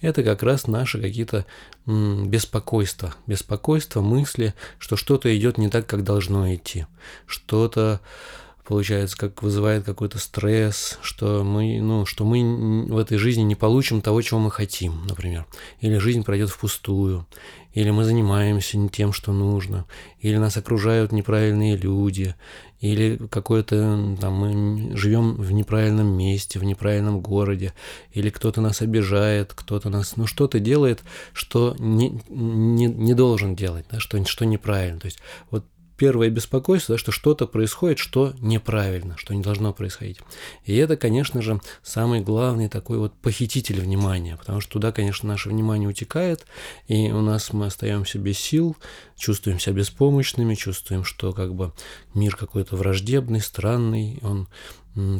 Это 0.00 0.22
как 0.22 0.42
раз 0.42 0.66
наши 0.66 1.00
какие-то 1.00 1.46
беспокойства. 1.86 3.14
Беспокойство, 3.26 4.00
мысли, 4.00 4.54
что 4.78 4.96
что-то 4.96 5.36
идет 5.36 5.58
не 5.58 5.68
так, 5.68 5.86
как 5.86 6.04
должно 6.04 6.54
идти. 6.54 6.86
Что-то 7.26 8.00
получается, 8.70 9.16
как 9.16 9.42
вызывает 9.42 9.84
какой-то 9.84 10.20
стресс, 10.20 10.96
что 11.02 11.42
мы, 11.42 11.80
ну, 11.80 12.06
что 12.06 12.24
мы 12.24 12.86
в 12.86 12.98
этой 12.98 13.18
жизни 13.18 13.42
не 13.42 13.56
получим 13.56 14.00
того, 14.00 14.22
чего 14.22 14.38
мы 14.38 14.52
хотим, 14.52 15.06
например. 15.06 15.44
Или 15.80 15.98
жизнь 15.98 16.22
пройдет 16.22 16.50
впустую, 16.50 17.26
или 17.72 17.90
мы 17.90 18.04
занимаемся 18.04 18.78
не 18.78 18.88
тем, 18.88 19.12
что 19.12 19.32
нужно, 19.32 19.86
или 20.20 20.36
нас 20.36 20.56
окружают 20.56 21.10
неправильные 21.10 21.76
люди, 21.76 22.36
или 22.80 23.16
какое-то 23.30 24.16
там 24.20 24.34
мы 24.34 24.96
живем 24.96 25.34
в 25.34 25.52
неправильном 25.52 26.16
месте, 26.16 26.58
в 26.58 26.64
неправильном 26.64 27.20
городе, 27.20 27.74
или 28.12 28.30
кто-то 28.30 28.60
нас 28.60 28.80
обижает, 28.80 29.52
кто-то 29.54 29.90
нас, 29.90 30.16
ну 30.16 30.26
что-то 30.26 30.58
делает, 30.60 31.02
что 31.32 31.76
не, 31.78 32.20
не, 32.28 32.86
не 32.86 33.14
должен 33.14 33.54
делать, 33.54 33.86
да, 33.90 34.00
что, 34.00 34.24
что 34.24 34.46
неправильно. 34.46 34.98
То 34.98 35.06
есть 35.06 35.18
вот 35.50 35.64
первое 36.00 36.30
беспокойство, 36.30 36.94
да, 36.94 36.98
что 36.98 37.12
что-то 37.12 37.46
происходит, 37.46 37.98
что 37.98 38.32
неправильно, 38.40 39.18
что 39.18 39.34
не 39.34 39.42
должно 39.42 39.74
происходить. 39.74 40.16
И 40.64 40.74
это, 40.74 40.96
конечно 40.96 41.42
же, 41.42 41.60
самый 41.82 42.22
главный 42.22 42.70
такой 42.70 42.96
вот 42.96 43.12
похититель 43.20 43.82
внимания, 43.82 44.38
потому 44.38 44.62
что 44.62 44.72
туда, 44.72 44.92
конечно, 44.92 45.28
наше 45.28 45.50
внимание 45.50 45.90
утекает, 45.90 46.46
и 46.88 47.10
у 47.10 47.20
нас 47.20 47.52
мы 47.52 47.66
остаемся 47.66 48.18
без 48.18 48.38
сил, 48.38 48.78
чувствуем 49.14 49.60
себя 49.60 49.74
беспомощными, 49.74 50.54
чувствуем, 50.54 51.04
что 51.04 51.34
как 51.34 51.54
бы 51.54 51.74
мир 52.14 52.34
какой-то 52.34 52.76
враждебный, 52.76 53.42
странный, 53.42 54.20
он, 54.22 54.48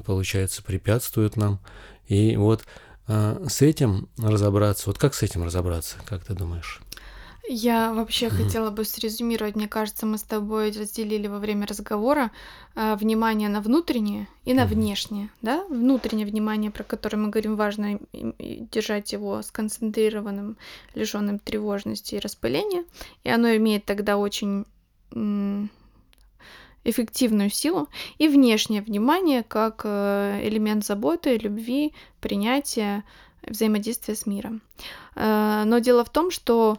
получается, 0.07 0.63
препятствует 0.63 1.37
нам. 1.37 1.61
И 2.09 2.37
вот 2.37 2.65
а, 3.07 3.45
с 3.51 3.61
этим 3.61 4.09
разобраться, 4.17 4.85
вот 4.87 4.97
как 4.97 5.13
с 5.13 5.23
этим 5.23 5.45
разобраться, 5.45 5.97
как 6.07 6.25
ты 6.25 6.33
думаешь? 6.33 6.81
Я 7.53 7.93
вообще 7.93 8.31
хотела 8.31 8.71
бы 8.71 8.85
срезюмировать. 8.85 9.57
Мне 9.57 9.67
кажется, 9.67 10.07
мы 10.07 10.19
с 10.19 10.23
тобой 10.23 10.71
разделили 10.71 11.27
во 11.27 11.41
время 11.41 11.67
разговора 11.67 12.31
а, 12.77 12.95
внимание 12.95 13.49
на 13.49 13.61
внутреннее 13.61 14.29
и 14.45 14.55
на 14.55 14.67
Мгм. 14.67 14.75
внешнее. 14.75 15.31
Да? 15.43 15.65
Внутреннее 15.69 16.27
внимание, 16.27 16.71
про 16.71 16.85
которое 16.85 17.17
мы 17.17 17.29
говорим, 17.31 17.57
важно 17.57 17.99
держать 18.13 19.13
его 19.13 19.43
сконцентрированным, 19.43 20.59
лишенным 20.95 21.41
тревожности 21.41 22.15
и 22.15 22.21
распыления. 22.21 22.85
И 23.25 23.31
оно 23.31 23.49
имеет 23.57 23.85
тогда 23.85 24.17
очень 24.17 24.65
м, 25.13 25.71
эффективную 26.85 27.51
силу. 27.51 27.89
И 28.19 28.29
внешнее 28.29 28.81
внимание 28.81 29.43
как 29.43 29.81
э, 29.83 30.41
элемент 30.45 30.87
заботы, 30.87 31.37
любви, 31.37 31.95
принятия, 32.21 33.03
взаимодействия 33.43 34.15
с 34.15 34.25
миром. 34.25 34.63
Э, 35.17 35.65
но 35.67 35.81
дело 35.81 36.05
в 36.05 36.11
том, 36.11 36.31
что 36.31 36.79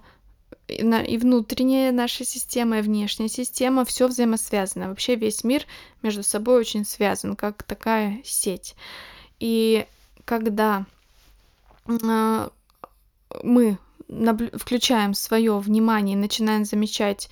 и 0.72 1.18
внутренняя 1.18 1.92
наша 1.92 2.26
система, 2.26 2.80
и 2.80 2.82
внешняя 2.82 3.28
система, 3.28 3.86
все 3.86 4.08
взаимосвязано. 4.08 4.90
Вообще 4.90 5.16
весь 5.16 5.44
мир 5.44 5.66
между 6.02 6.24
собой 6.24 6.60
очень 6.60 6.86
связан, 6.86 7.36
как 7.36 7.64
такая 7.64 8.22
сеть. 8.24 8.76
И 9.40 9.86
когда 10.26 10.86
э, 11.88 12.50
мы 13.44 13.78
включаем 14.08 15.14
свое 15.14 15.58
внимание 15.58 16.16
и 16.16 16.20
начинаем 16.20 16.66
замечать 16.66 17.30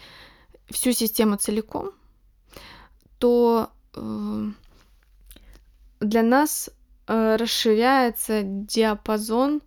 всю 0.69 0.91
систему 0.91 1.37
целиком, 1.37 1.91
то 3.19 3.69
э, 3.95 4.45
для 5.99 6.23
нас 6.23 6.69
э, 7.07 7.35
расширяется 7.35 8.41
диапазон 8.43 9.61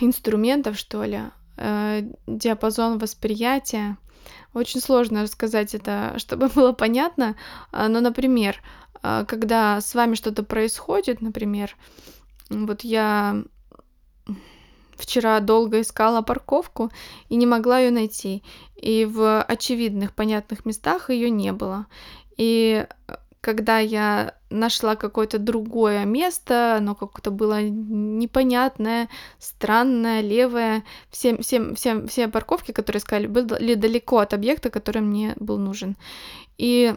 инструментов, 0.00 0.78
что 0.78 1.04
ли, 1.04 1.20
э, 1.60 2.02
диапазон 2.26 2.98
восприятия. 2.98 3.96
Очень 4.54 4.80
сложно 4.80 5.22
рассказать 5.22 5.74
это, 5.74 6.14
чтобы 6.18 6.48
было 6.48 6.72
понятно. 6.72 7.36
Но, 7.72 8.00
например, 8.00 8.62
когда 9.00 9.80
с 9.80 9.94
вами 9.94 10.14
что-то 10.14 10.42
происходит, 10.42 11.22
например, 11.22 11.76
вот 12.50 12.82
я 12.82 13.42
вчера 15.00 15.40
долго 15.40 15.80
искала 15.80 16.22
парковку 16.22 16.90
и 17.28 17.36
не 17.36 17.46
могла 17.46 17.80
ее 17.80 17.90
найти. 17.90 18.42
И 18.76 19.04
в 19.04 19.42
очевидных, 19.42 20.14
понятных 20.14 20.64
местах 20.64 21.10
ее 21.10 21.30
не 21.30 21.52
было. 21.52 21.86
И 22.36 22.86
э, 23.08 23.16
когда 23.40 23.78
я 23.78 24.34
нашла 24.50 24.96
какое-то 24.96 25.38
другое 25.38 26.04
место, 26.04 26.76
оно 26.76 26.94
как-то 26.94 27.30
было 27.30 27.62
непонятное, 27.62 29.08
странное, 29.38 30.20
левое. 30.20 30.84
Все, 31.10 31.40
все, 31.40 31.74
все, 31.74 32.06
все 32.06 32.28
парковки, 32.28 32.72
которые 32.72 33.00
искали, 33.00 33.26
были 33.26 33.74
далеко 33.74 34.18
от 34.18 34.34
объекта, 34.34 34.70
который 34.70 35.02
мне 35.02 35.34
был 35.38 35.58
нужен. 35.58 35.96
И 36.58 36.94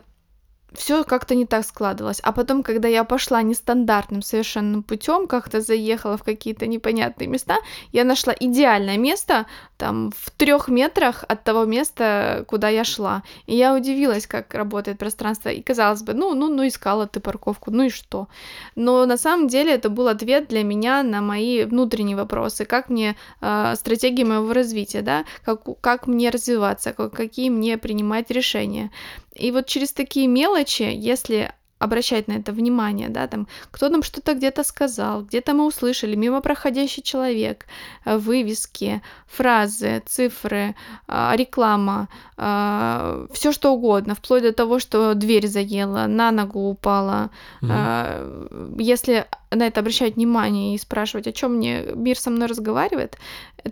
все 0.75 1.03
как-то 1.03 1.35
не 1.35 1.45
так 1.45 1.65
складывалось. 1.65 2.19
А 2.23 2.31
потом, 2.31 2.63
когда 2.63 2.87
я 2.87 3.03
пошла 3.03 3.41
нестандартным 3.41 4.21
совершенным 4.21 4.83
путем, 4.83 5.27
как-то 5.27 5.61
заехала 5.61 6.17
в 6.17 6.23
какие-то 6.23 6.67
непонятные 6.67 7.27
места, 7.27 7.57
я 7.91 8.03
нашла 8.03 8.33
идеальное 8.39 8.97
место, 8.97 9.45
там, 9.77 10.11
в 10.15 10.31
трех 10.31 10.69
метрах 10.69 11.25
от 11.27 11.43
того 11.43 11.65
места, 11.65 12.45
куда 12.47 12.69
я 12.69 12.83
шла. 12.83 13.23
И 13.47 13.55
я 13.55 13.75
удивилась, 13.75 14.27
как 14.27 14.53
работает 14.53 14.97
пространство. 14.97 15.49
И 15.49 15.61
казалось 15.61 16.03
бы, 16.03 16.13
ну, 16.13 16.33
ну, 16.33 16.47
ну, 16.47 16.65
искала 16.65 17.05
ты 17.05 17.19
парковку, 17.19 17.71
ну 17.71 17.83
и 17.83 17.89
что? 17.89 18.27
Но 18.75 19.05
на 19.05 19.17
самом 19.17 19.47
деле 19.47 19.73
это 19.73 19.89
был 19.89 20.07
ответ 20.07 20.47
для 20.47 20.63
меня 20.63 21.03
на 21.03 21.21
мои 21.21 21.65
внутренние 21.65 22.15
вопросы, 22.15 22.65
как 22.65 22.89
мне 22.89 23.15
э, 23.41 23.73
стратегии 23.75 24.23
моего 24.23 24.53
развития, 24.53 25.01
да, 25.01 25.25
как, 25.43 25.61
как 25.81 26.07
мне 26.07 26.29
развиваться, 26.29 26.93
как, 26.93 27.13
какие 27.13 27.49
мне 27.49 27.77
принимать 27.77 28.31
решения. 28.31 28.89
И 29.35 29.51
вот 29.51 29.65
через 29.65 29.91
такие 29.91 30.27
мелочи, 30.27 30.83
если 30.83 31.53
обращать 31.83 32.27
на 32.27 32.33
это 32.33 32.53
внимание, 32.53 33.09
да, 33.09 33.27
там, 33.27 33.47
кто 33.71 33.89
нам 33.89 34.03
что-то 34.03 34.33
где-то 34.33 34.63
сказал, 34.63 35.23
где-то 35.23 35.53
мы 35.53 35.65
услышали, 35.65 36.15
мимо 36.15 36.41
проходящий 36.41 37.03
человек, 37.03 37.65
э, 38.05 38.17
вывески, 38.17 39.01
фразы, 39.27 40.01
цифры, 40.05 40.75
а, 41.07 41.35
реклама, 41.35 42.07
а, 42.37 43.25
все 43.33 43.51
что 43.51 43.73
угодно, 43.73 44.15
вплоть 44.15 44.43
до 44.43 44.53
того, 44.53 44.79
что 44.79 45.13
дверь 45.13 45.47
заела, 45.47 46.07
на 46.07 46.31
ногу 46.31 46.69
упала. 46.69 47.31
Угу. 47.61 48.81
Если 48.81 49.25
на 49.55 49.67
это 49.67 49.79
обращать 49.79 50.15
внимание 50.15 50.75
и 50.75 50.77
спрашивать, 50.77 51.27
о 51.27 51.31
чем 51.31 51.55
мне 51.55 51.83
мир 51.95 52.17
со 52.17 52.29
мной 52.29 52.47
разговаривает, 52.47 53.17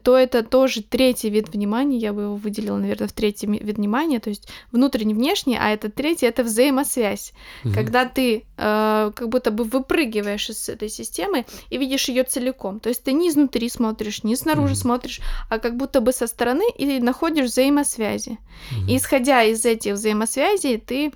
то 0.03 0.17
это 0.17 0.43
тоже 0.43 0.83
третий 0.83 1.29
вид 1.29 1.49
внимания, 1.49 1.97
я 1.97 2.13
бы 2.13 2.23
его 2.23 2.35
выделила, 2.35 2.77
наверное, 2.77 3.07
в 3.07 3.13
третий 3.13 3.47
вид 3.47 3.77
внимания, 3.77 4.19
то 4.19 4.29
есть 4.29 4.47
внутренний, 4.71 5.13
внешний, 5.13 5.57
а 5.59 5.69
это 5.69 5.89
третий, 5.89 6.25
это 6.25 6.43
взаимосвязь, 6.43 7.33
угу. 7.63 7.73
когда 7.73 8.05
ты 8.05 8.45
э, 8.57 9.11
как 9.15 9.29
будто 9.29 9.51
бы 9.51 9.63
выпрыгиваешь 9.63 10.49
из 10.49 10.69
этой 10.69 10.89
системы 10.89 11.45
и 11.69 11.77
видишь 11.77 12.09
ее 12.09 12.23
целиком, 12.23 12.79
то 12.79 12.89
есть 12.89 13.03
ты 13.03 13.13
не 13.13 13.29
изнутри 13.29 13.69
смотришь, 13.69 14.23
не 14.23 14.35
снаружи 14.35 14.73
угу. 14.73 14.81
смотришь, 14.81 15.21
а 15.49 15.59
как 15.59 15.75
будто 15.75 16.01
бы 16.01 16.13
со 16.13 16.27
стороны 16.27 16.63
и 16.77 16.99
находишь 16.99 17.49
взаимосвязи. 17.49 18.37
Угу. 18.71 18.91
И 18.91 18.97
исходя 18.97 19.43
из 19.43 19.65
этих 19.65 19.93
взаимосвязей, 19.93 20.77
ты 20.77 21.11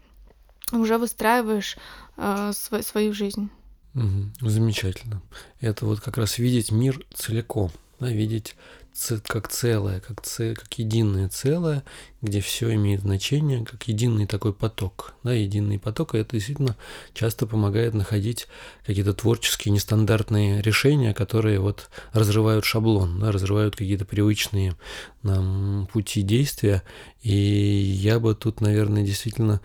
уже 0.71 0.97
выстраиваешь 0.97 1.77
э, 2.17 2.51
свой, 2.53 2.83
свою 2.83 3.13
жизнь. 3.13 3.49
Угу, 3.95 4.49
замечательно. 4.49 5.21
Это 5.61 5.85
вот 5.85 6.01
как 6.01 6.17
раз 6.17 6.37
видеть 6.37 6.71
мир 6.71 6.99
целиком, 7.13 7.71
да, 7.99 8.09
видеть 8.09 8.55
как 9.27 9.49
целое, 9.49 9.99
как, 9.99 10.21
ц... 10.21 10.53
как 10.53 10.71
единое 10.79 11.27
целое, 11.27 11.83
где 12.21 12.39
все 12.39 12.73
имеет 12.75 13.01
значение, 13.01 13.65
как 13.65 13.87
единый 13.87 14.25
такой 14.25 14.53
поток. 14.53 15.13
Да, 15.23 15.33
единый 15.33 15.79
поток, 15.79 16.15
и 16.15 16.17
это 16.17 16.31
действительно 16.37 16.77
часто 17.13 17.45
помогает 17.45 17.93
находить 17.93 18.47
какие-то 18.85 19.13
творческие, 19.13 19.73
нестандартные 19.73 20.61
решения, 20.61 21.13
которые 21.13 21.59
вот 21.59 21.89
разрывают 22.13 22.63
шаблон, 22.63 23.19
да, 23.19 23.31
разрывают 23.31 23.75
какие-то 23.75 24.05
привычные 24.05 24.75
нам 25.23 25.87
пути 25.91 26.21
действия. 26.21 26.81
И 27.21 27.33
я 27.33 28.19
бы 28.19 28.33
тут, 28.33 28.61
наверное, 28.61 29.03
действительно 29.03 29.59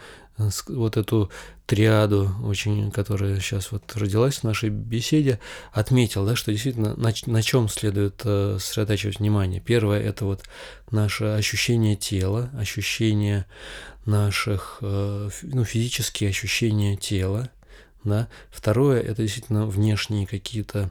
вот 0.69 0.97
эту 0.97 1.31
триаду, 1.67 2.31
очень, 2.43 2.91
которая 2.91 3.39
сейчас 3.39 3.71
вот 3.73 3.95
родилась 3.95 4.39
в 4.39 4.45
нашей 4.45 4.71
беседе, 4.71 5.39
отметил, 5.73 6.27
да, 6.27 6.35
что 6.35 6.51
действительно 6.51 6.97
на, 6.97 7.13
на 7.27 7.43
чем 7.43 7.69
следует 7.69 8.23
э, 8.25 8.59
сосредотачивать 8.61 9.21
внимание. 9.21 9.61
Первое– 9.61 10.01
это 10.03 10.25
вот 10.25 10.43
наше 10.91 11.25
ощущение 11.25 11.97
тела, 11.97 12.51
ощущение 12.59 13.47
наших, 14.05 14.79
э, 14.81 15.31
ну, 15.43 15.65
физические 15.65 16.31
ощущения 16.31 16.97
тела, 16.97 17.51
да. 18.05 18.29
Второе– 18.51 19.01
это 19.03 19.23
действительно 19.23 19.67
внешние 19.67 20.27
какие-то 20.27 20.91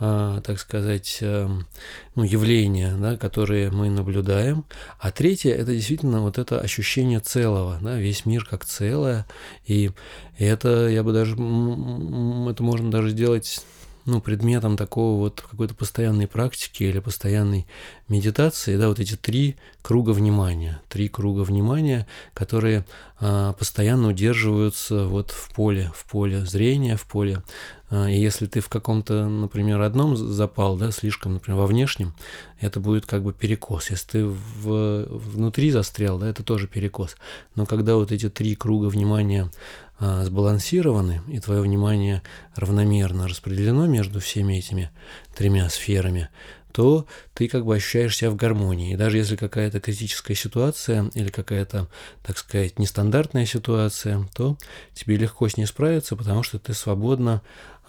а, 0.00 0.40
так 0.42 0.60
сказать, 0.60 1.18
эм, 1.22 1.66
ну, 2.14 2.22
явления, 2.22 2.96
да, 2.96 3.16
которые 3.16 3.70
мы 3.72 3.90
наблюдаем. 3.90 4.64
А 5.00 5.10
третье– 5.10 5.52
это 5.54 5.72
действительно 5.72 6.20
вот 6.20 6.38
это 6.38 6.60
ощущение 6.60 7.18
целого, 7.18 7.78
да, 7.82 7.96
весь 7.96 8.24
мир 8.24 8.46
как 8.48 8.64
целое. 8.64 9.26
И 9.66 9.90
это, 10.38 10.86
я 10.88 11.02
бы 11.02 11.12
даже, 11.12 11.32
это 11.32 12.62
можно 12.62 12.92
даже 12.92 13.10
сделать 13.10 13.60
ну, 14.08 14.20
предметом 14.22 14.76
такого 14.76 15.18
вот 15.18 15.42
какой-то 15.42 15.74
постоянной 15.74 16.26
практики 16.26 16.82
или 16.82 16.98
постоянной 16.98 17.66
медитации, 18.08 18.76
да, 18.76 18.88
вот 18.88 18.98
эти 18.98 19.16
три 19.16 19.56
круга 19.82 20.10
внимания, 20.10 20.80
три 20.88 21.08
круга 21.08 21.42
внимания, 21.42 22.06
которые 22.32 22.86
а, 23.20 23.52
постоянно 23.52 24.08
удерживаются 24.08 25.04
вот 25.04 25.30
в 25.30 25.54
поле, 25.54 25.92
в 25.94 26.04
поле 26.10 26.44
зрения, 26.46 26.96
в 26.96 27.06
поле 27.06 27.42
а, 27.90 28.08
и 28.08 28.18
если 28.18 28.46
ты 28.46 28.60
в 28.60 28.68
каком-то, 28.68 29.28
например, 29.28 29.80
одном 29.80 30.16
запал, 30.16 30.76
да, 30.76 30.90
слишком, 30.90 31.34
например, 31.34 31.60
во 31.60 31.66
внешнем, 31.66 32.14
это 32.60 32.80
будет 32.80 33.06
как 33.06 33.22
бы 33.22 33.32
перекос. 33.32 33.90
Если 33.90 34.08
ты 34.08 34.24
в, 34.24 35.06
внутри 35.08 35.70
застрял, 35.70 36.18
да, 36.18 36.28
это 36.28 36.42
тоже 36.42 36.66
перекос. 36.66 37.16
Но 37.54 37.66
когда 37.66 37.96
вот 37.96 38.12
эти 38.12 38.28
три 38.28 38.56
круга 38.56 38.86
внимания 38.86 39.50
сбалансированы, 40.00 41.22
и 41.28 41.40
твое 41.40 41.60
внимание 41.60 42.22
равномерно 42.54 43.28
распределено 43.28 43.86
между 43.86 44.20
всеми 44.20 44.54
этими 44.54 44.90
тремя 45.34 45.68
сферами, 45.68 46.28
то 46.72 47.06
ты 47.38 47.46
как 47.46 47.64
бы 47.64 47.76
ощущаешь 47.76 48.16
себя 48.16 48.32
в 48.32 48.34
гармонии. 48.34 48.92
И 48.92 48.96
даже 48.96 49.16
если 49.16 49.36
какая-то 49.36 49.78
критическая 49.78 50.34
ситуация 50.34 51.08
или 51.14 51.28
какая-то, 51.28 51.86
так 52.24 52.36
сказать, 52.36 52.80
нестандартная 52.80 53.46
ситуация, 53.46 54.28
то 54.34 54.58
тебе 54.92 55.14
легко 55.14 55.48
с 55.48 55.56
ней 55.56 55.66
справиться, 55.66 56.16
потому 56.16 56.42
что 56.42 56.58
ты 56.58 56.74
свободно 56.74 57.40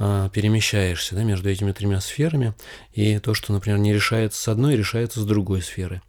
а, 0.02 0.30
перемещаешься 0.30 1.14
да, 1.14 1.24
между 1.24 1.50
этими 1.50 1.72
тремя 1.72 2.00
сферами, 2.00 2.54
и 2.94 3.18
то, 3.18 3.34
что, 3.34 3.52
например, 3.52 3.80
не 3.80 3.92
решается 3.92 4.40
с 4.40 4.48
одной, 4.48 4.78
решается 4.78 5.20
с 5.20 5.26
другой 5.26 5.64
сферы. 5.64 6.02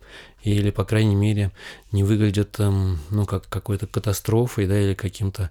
Или, 0.43 0.71
по 0.71 0.85
крайней 0.85 1.17
мере, 1.17 1.51
не 1.91 2.05
выглядит 2.05 2.59
эм, 2.61 3.01
ну, 3.11 3.27
как 3.27 3.49
какой-то 3.49 3.87
катастрофой, 3.87 4.67
да, 4.67 4.79
или 4.79 4.95
каким-то, 4.95 5.51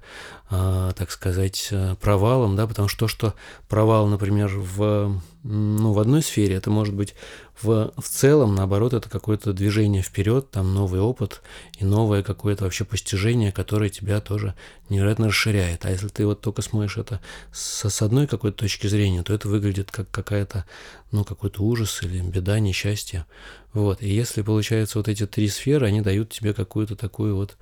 э, 0.50 0.92
так 0.96 1.12
сказать, 1.12 1.68
э, 1.72 1.96
провалом, 2.00 2.56
да, 2.56 2.66
потому 2.66 2.88
что 2.88 3.00
то, 3.00 3.08
что 3.08 3.34
провал, 3.68 4.08
например, 4.08 4.50
в, 4.56 5.22
ну, 5.44 5.94
в 5.94 6.00
одной 6.00 6.24
сфере, 6.24 6.56
это 6.56 6.72
может 6.72 6.96
быть 6.96 7.14
в, 7.62 7.92
в 7.98 8.08
целом, 8.08 8.56
наоборот, 8.56 8.94
это 8.94 9.10
какое-то 9.10 9.54
движение 9.54 10.02
вперед, 10.02 10.50
там 10.52 10.74
новый 10.74 11.02
опыт 11.02 11.42
и 11.78 11.86
новое 11.86 12.24
какое-то 12.24 12.64
вообще 12.64 12.86
постижение, 12.86 13.52
которое 13.52 13.90
тебя 13.90 14.22
тоже 14.22 14.56
невероятно 14.88 15.28
расширяет. 15.28 15.86
А 15.86 15.92
если 15.92 16.08
ты 16.08 16.26
вот 16.26 16.42
только 16.42 16.62
смотришь 16.62 16.98
это 16.98 17.20
с, 17.52 17.90
с 17.90 18.02
одной 18.02 18.28
какой-то 18.28 18.60
точки 18.60 18.88
зрения, 18.88 19.24
то 19.24 19.34
это 19.34 19.50
выглядит 19.50 19.92
как 19.92 20.10
какая-то, 20.10 20.66
ну, 21.12 21.24
какой-то 21.26 21.62
ужас 21.64 22.02
или 22.02 22.22
беда, 22.22 22.60
несчастье. 22.60 23.26
Вот. 23.74 24.02
И 24.02 24.10
если, 24.10 24.42
получается, 24.42 24.98
вот 24.98 25.08
эти 25.08 25.28
три 25.28 25.48
сферы, 25.50 25.88
они 25.88 26.02
дают 26.02 26.30
тебе 26.30 26.54
какую-то 26.54 26.96
такую 26.96 27.36
вот 27.36 27.58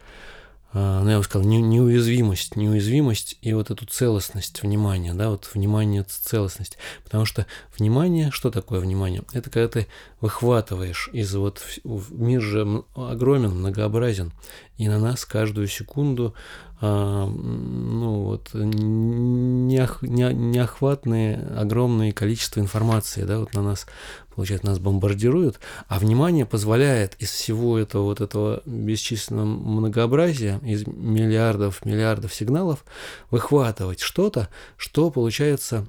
ну, 0.73 1.09
я 1.09 1.17
бы 1.17 1.23
сказал, 1.23 1.47
не, 1.47 1.61
неуязвимость, 1.61 2.55
неуязвимость 2.55 3.37
и 3.41 3.53
вот 3.53 3.71
эту 3.71 3.85
целостность 3.85 4.61
внимания, 4.61 5.13
да, 5.13 5.29
вот 5.29 5.49
внимание, 5.53 6.03
целостность. 6.03 6.77
Потому 7.03 7.25
что 7.25 7.45
внимание, 7.77 8.31
что 8.31 8.51
такое 8.51 8.79
внимание? 8.79 9.23
Это 9.31 9.49
когда 9.49 9.67
ты 9.69 9.87
выхватываешь 10.19 11.09
из 11.13 11.33
вот, 11.35 11.63
мир 11.83 12.41
же 12.41 12.83
огромен, 12.95 13.51
многообразен, 13.51 14.33
и 14.77 14.87
на 14.87 14.99
нас 14.99 15.25
каждую 15.25 15.67
секунду 15.67 16.35
а, 16.35 16.66
ну 16.79 18.21
вот 18.23 18.49
неох, 18.53 20.03
не, 20.03 20.31
неохватные 20.33 21.37
огромное 21.57 22.11
количество 22.11 22.59
информации, 22.59 23.23
да, 23.23 23.39
вот 23.39 23.53
на 23.53 23.63
нас 23.63 23.87
получается, 24.35 24.67
нас 24.67 24.77
бомбардируют, 24.77 25.59
а 25.87 25.97
внимание 25.97 26.45
позволяет 26.45 27.15
из 27.15 27.31
всего 27.31 27.79
этого 27.79 28.03
вот 28.03 28.21
этого 28.21 28.61
бесчисленного 28.67 29.45
многообразия, 29.45 30.59
из 30.63 30.85
миллиардов, 30.85 31.83
миллиардов 31.83 32.35
сигналов, 32.35 32.85
выхватывать 33.31 33.99
что-то, 33.99 34.47
что 34.77 35.09
получается 35.09 35.87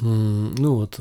ну 0.00 0.74
вот, 0.74 0.98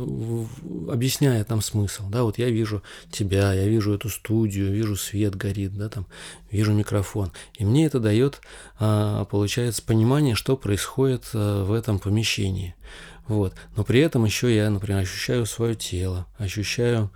объясняет 0.91 1.49
нам 1.49 1.61
смысл, 1.61 2.09
да, 2.09 2.23
вот 2.23 2.37
я 2.37 2.49
вижу 2.49 2.83
тебя, 3.11 3.53
я 3.53 3.67
вижу 3.67 3.93
эту 3.93 4.09
студию, 4.09 4.71
вижу 4.71 4.95
свет 4.95 5.35
горит, 5.35 5.75
да, 5.75 5.89
там, 5.89 6.07
вижу 6.49 6.73
микрофон, 6.73 7.31
и 7.55 7.65
мне 7.65 7.85
это 7.85 7.99
дает, 7.99 8.41
а, 8.79 9.25
получается, 9.25 9.83
понимание, 9.83 10.35
что 10.35 10.57
происходит 10.57 11.29
а, 11.33 11.63
в 11.63 11.73
этом 11.73 11.99
помещении. 11.99 12.75
Вот. 13.27 13.53
Но 13.77 13.85
при 13.85 14.01
этом 14.01 14.25
еще 14.25 14.53
я, 14.53 14.69
например, 14.69 14.99
ощущаю 14.99 15.45
свое 15.45 15.75
тело, 15.75 16.27
ощущаю 16.37 17.11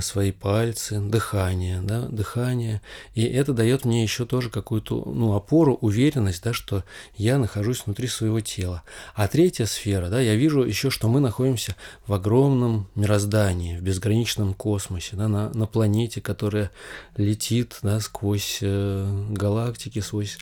свои 0.00 0.32
пальцы, 0.32 1.00
дыхание, 1.00 1.80
да, 1.80 2.02
дыхание. 2.08 2.82
И 3.14 3.24
это 3.24 3.52
дает 3.54 3.84
мне 3.84 4.02
еще 4.02 4.26
тоже 4.26 4.50
какую-то 4.50 5.02
ну, 5.06 5.34
опору, 5.34 5.78
уверенность, 5.80 6.42
да, 6.42 6.52
что 6.52 6.84
я 7.16 7.38
нахожусь 7.38 7.84
внутри 7.84 8.06
своего 8.08 8.40
тела. 8.40 8.82
А 9.14 9.28
третья 9.28 9.64
сфера, 9.64 10.08
да, 10.08 10.20
я 10.20 10.34
вижу 10.34 10.62
еще, 10.62 10.90
что 10.90 11.08
мы 11.08 11.20
находимся 11.20 11.74
в 12.06 12.12
огромном 12.12 12.88
мироздании, 12.94 13.78
в 13.78 13.82
безграничном 13.82 14.52
космосе, 14.52 15.16
да, 15.16 15.28
на, 15.28 15.50
на 15.50 15.66
планете, 15.66 16.20
которая 16.20 16.70
летит 17.16 17.78
да, 17.82 18.00
сквозь 18.00 18.58
э, 18.60 19.26
галактики, 19.30 20.00
сквозь, 20.00 20.38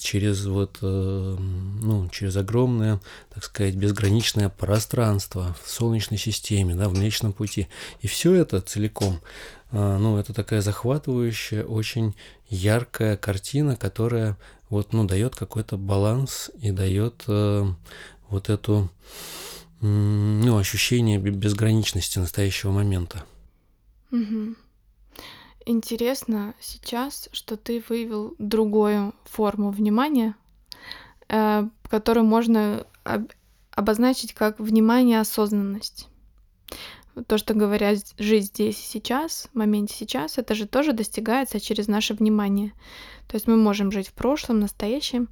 через, 0.00 0.46
вот, 0.46 0.78
э, 0.82 1.36
ну, 1.36 2.08
через 2.10 2.36
огромное, 2.36 3.00
так 3.34 3.44
сказать, 3.44 3.74
безграничное 3.74 4.48
пространство 4.48 5.56
в 5.64 5.70
Солнечной 5.70 6.18
системе, 6.18 6.76
да, 6.76 6.88
в 6.88 6.92
Млечном 6.92 7.32
пути. 7.32 7.68
И 8.00 8.06
все 8.06 8.34
это 8.34 8.59
целиком. 8.60 9.20
А, 9.72 9.98
ну, 9.98 10.16
это 10.18 10.32
такая 10.32 10.60
захватывающая, 10.60 11.64
очень 11.64 12.14
яркая 12.48 13.16
картина, 13.16 13.76
которая 13.76 14.36
вот, 14.68 14.92
ну, 14.92 15.04
дает 15.04 15.34
какой-то 15.34 15.76
баланс 15.76 16.50
и 16.60 16.70
дает 16.70 17.24
э, 17.26 17.66
вот 18.28 18.48
эту, 18.48 18.88
ну, 19.80 20.58
ощущение 20.58 21.18
безграничности 21.18 22.18
настоящего 22.18 22.70
момента. 22.70 23.24
Угу. 24.12 24.54
Интересно 25.66 26.54
сейчас, 26.60 27.28
что 27.32 27.56
ты 27.56 27.82
вывел 27.88 28.34
другую 28.38 29.14
форму 29.24 29.70
внимания, 29.70 30.34
э, 31.28 31.68
которую 31.88 32.24
можно 32.24 32.86
об- 33.04 33.30
обозначить 33.72 34.34
как 34.34 34.58
внимание 34.58 35.20
осознанность 35.20 36.08
то, 37.26 37.38
что 37.38 37.54
говорят 37.54 37.98
жить 38.18 38.46
здесь 38.46 38.78
и 38.78 38.88
сейчас, 38.88 39.48
в 39.52 39.56
моменте 39.56 39.94
сейчас, 39.94 40.38
это 40.38 40.54
же 40.54 40.66
тоже 40.66 40.92
достигается 40.92 41.60
через 41.60 41.88
наше 41.88 42.14
внимание. 42.14 42.72
То 43.28 43.36
есть 43.36 43.46
мы 43.46 43.56
можем 43.56 43.92
жить 43.92 44.08
в 44.08 44.12
прошлом, 44.12 44.60
настоящем 44.60 45.28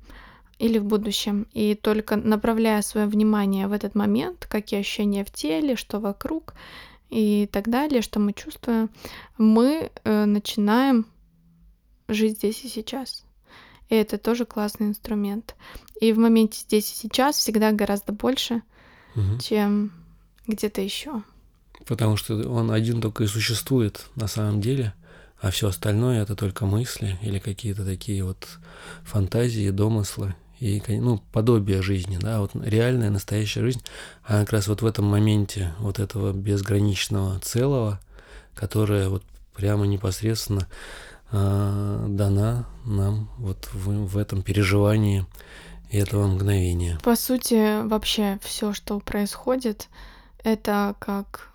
или 0.59 0.79
в 0.79 0.85
будущем. 0.85 1.47
И 1.53 1.75
только 1.75 2.17
направляя 2.17 2.83
свое 2.83 3.07
внимание 3.07 3.67
в 3.69 3.73
этот 3.73 3.95
момент, 3.95 4.47
какие 4.47 4.81
ощущения 4.81 5.25
в 5.25 5.31
теле, 5.31 5.77
что 5.77 6.01
вокруг 6.01 6.55
и 7.11 7.49
так 7.51 7.69
далее, 7.69 8.03
что 8.03 8.21
мы 8.21 8.33
чувствуем, 8.33 8.91
мы 9.39 9.91
э, 10.05 10.25
начинаем 10.25 11.07
жить 12.09 12.39
здесь 12.39 12.65
и 12.65 12.69
сейчас. 12.69 13.25
И 13.89 13.95
это 13.95 14.19
тоже 14.19 14.45
классный 14.45 14.89
инструмент. 14.89 15.57
И 16.01 16.13
в 16.13 16.19
моменте 16.19 16.61
здесь 16.61 16.93
и 16.93 16.95
сейчас 16.95 17.37
всегда 17.37 17.73
гораздо 17.73 18.13
больше, 18.13 18.63
угу. 19.15 19.39
чем 19.41 19.93
где-то 20.47 20.81
еще 20.81 21.23
потому 21.87 22.17
что 22.17 22.35
он 22.49 22.71
один 22.71 23.01
только 23.01 23.25
и 23.25 23.27
существует 23.27 24.07
на 24.17 24.27
самом 24.27 24.61
деле, 24.61 24.95
а 25.41 25.51
все 25.51 25.69
остальное 25.69 26.23
это 26.23 26.35
только 26.35 26.67
мысли 26.67 27.19
или 27.23 27.39
какие-то 27.39 27.85
такие 27.85 28.25
вот 28.25 28.47
фантазии, 29.05 29.71
домыслы 29.71 30.35
и 30.61 30.83
ну, 30.89 31.23
подобие 31.33 31.83
жизни, 31.83 32.19
да, 32.21 32.41
вот 32.41 32.51
реальная 32.55 33.11
настоящая 33.11 33.61
жизнь, 33.61 33.83
она 34.25 34.41
как 34.41 34.55
раз 34.55 34.69
вот 34.69 34.83
в 34.83 34.87
этом 34.87 35.05
моменте 35.05 35.73
вот 35.79 36.01
этого 36.01 36.33
безграничного 36.33 37.39
целого, 37.41 38.01
которое 38.55 39.09
вот 39.09 39.23
прямо 39.55 39.87
непосредственно 39.87 40.67
э, 41.31 42.07
дана 42.09 42.67
нам 42.85 43.31
вот 43.39 43.69
в, 43.73 44.07
в 44.07 44.19
этом 44.19 44.43
переживании 44.43 45.27
этого 45.91 46.27
мгновения. 46.27 46.99
По 47.03 47.15
сути, 47.15 47.87
вообще 47.87 48.39
все, 48.43 48.73
что 48.73 48.99
происходит, 48.99 49.89
это 50.43 50.97
как 50.99 51.53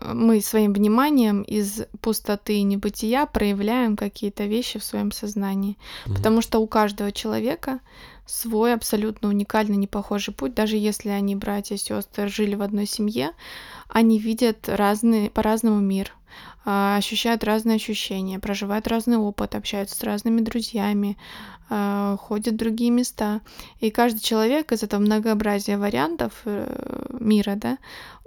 мы 0.00 0.40
своим 0.40 0.72
вниманием 0.72 1.42
из 1.42 1.82
пустоты 2.00 2.58
и 2.58 2.62
небытия 2.62 3.26
проявляем 3.26 3.96
какие-то 3.96 4.44
вещи 4.44 4.78
в 4.78 4.84
своем 4.84 5.12
сознании. 5.12 5.76
Mm-hmm. 6.06 6.14
Потому 6.16 6.40
что 6.40 6.58
у 6.58 6.66
каждого 6.66 7.12
человека 7.12 7.80
свой 8.26 8.74
абсолютно 8.74 9.28
уникальный, 9.28 9.76
непохожий 9.76 10.32
путь. 10.32 10.54
Даже 10.54 10.76
если 10.76 11.10
они 11.10 11.36
братья 11.36 11.74
и 11.74 11.78
сестры 11.78 12.28
жили 12.28 12.54
в 12.54 12.62
одной 12.62 12.86
семье, 12.86 13.32
они 13.88 14.18
видят 14.18 14.68
разные, 14.68 15.30
по-разному 15.30 15.80
мир, 15.80 16.12
ощущают 16.64 17.44
разные 17.44 17.76
ощущения, 17.76 18.38
проживают 18.38 18.86
разный 18.86 19.16
опыт, 19.16 19.54
общаются 19.54 19.96
с 19.96 20.02
разными 20.02 20.40
друзьями, 20.40 21.16
а, 21.68 22.16
ходят 22.18 22.54
в 22.54 22.58
другие 22.58 22.90
места. 22.90 23.40
И 23.80 23.90
каждый 23.90 24.20
человек 24.20 24.72
из 24.72 24.82
этого 24.82 25.00
многообразия 25.00 25.78
вариантов 25.78 26.42
э, 26.44 27.06
мира, 27.18 27.54
да, 27.56 27.78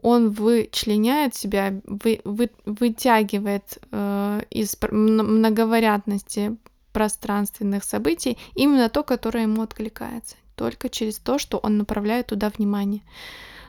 он 0.02 0.32
вычленяет 0.32 1.36
себя, 1.36 1.74
вы, 1.86 2.22
вы, 2.26 2.50
вытягивает 2.66 3.80
э, 3.92 4.42
из 4.50 4.76
многовариантности 4.92 6.58
пространственных 6.92 7.84
событий 7.84 8.38
именно 8.54 8.90
то, 8.90 9.04
которое 9.04 9.44
ему 9.44 9.62
откликается. 9.62 10.36
Только 10.56 10.90
через 10.90 11.18
то, 11.18 11.38
что 11.38 11.58
он 11.58 11.78
направляет 11.78 12.28
туда 12.28 12.50
внимание. 12.50 13.02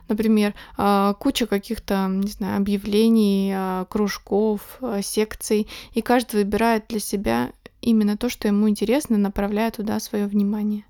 Например, 0.09 0.55
э, 0.79 1.15
куча 1.19 1.47
каких-то, 1.47 2.09
не 2.09 2.31
знаю, 2.31 2.59
объявлений, 2.59 3.53
э, 3.55 3.85
кружков, 3.89 4.79
э, 4.81 5.01
секций, 5.03 5.69
и 5.93 6.03
каждый 6.03 6.37
выбирает 6.37 6.85
для 6.89 7.01
себя 7.01 7.53
именно 7.81 8.17
то, 8.17 8.29
что 8.29 8.49
ему 8.49 8.69
интересно, 8.69 9.19
направляя 9.19 9.71
туда 9.71 10.01
свое 10.01 10.27
внимание. 10.27 10.85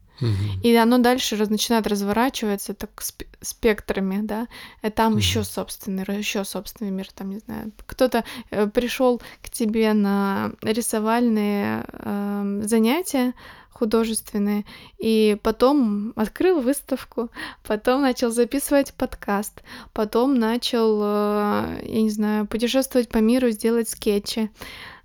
И 0.63 0.75
оно 0.75 0.99
дальше 0.99 1.37
раз, 1.37 1.51
начинает 1.51 1.87
разворачиваться 1.87 2.75
так 2.75 3.03
спектрами, 3.41 4.21
да, 4.23 4.49
и 4.83 4.91
там 4.91 5.13
угу. 5.13 5.19
еще 5.19 5.45
собственный, 5.45 6.05
еще 6.17 6.45
собственный 6.45 6.91
мир, 6.91 7.09
там, 7.13 7.31
не 7.31 7.39
знаю, 7.39 7.73
кто-то 7.87 8.25
э, 8.51 8.67
пришел 8.67 9.21
к 9.43 9.51
тебе 9.51 9.93
на 9.93 10.53
рисовальные 10.63 11.85
э, 11.87 12.61
занятия 12.65 13.35
художественные, 13.77 14.65
и 14.99 15.37
потом 15.43 16.13
открыл 16.17 16.61
выставку, 16.61 17.31
потом 17.67 18.03
начал 18.03 18.31
записывать 18.31 18.95
подкаст, 18.95 19.63
потом 19.93 20.39
начал, 20.39 21.01
э, 21.03 21.81
я 21.83 22.03
не 22.03 22.11
знаю, 22.11 22.47
путешествовать 22.47 23.09
по 23.09 23.19
миру, 23.19 23.51
сделать 23.51 23.89
скетчи. 23.89 24.51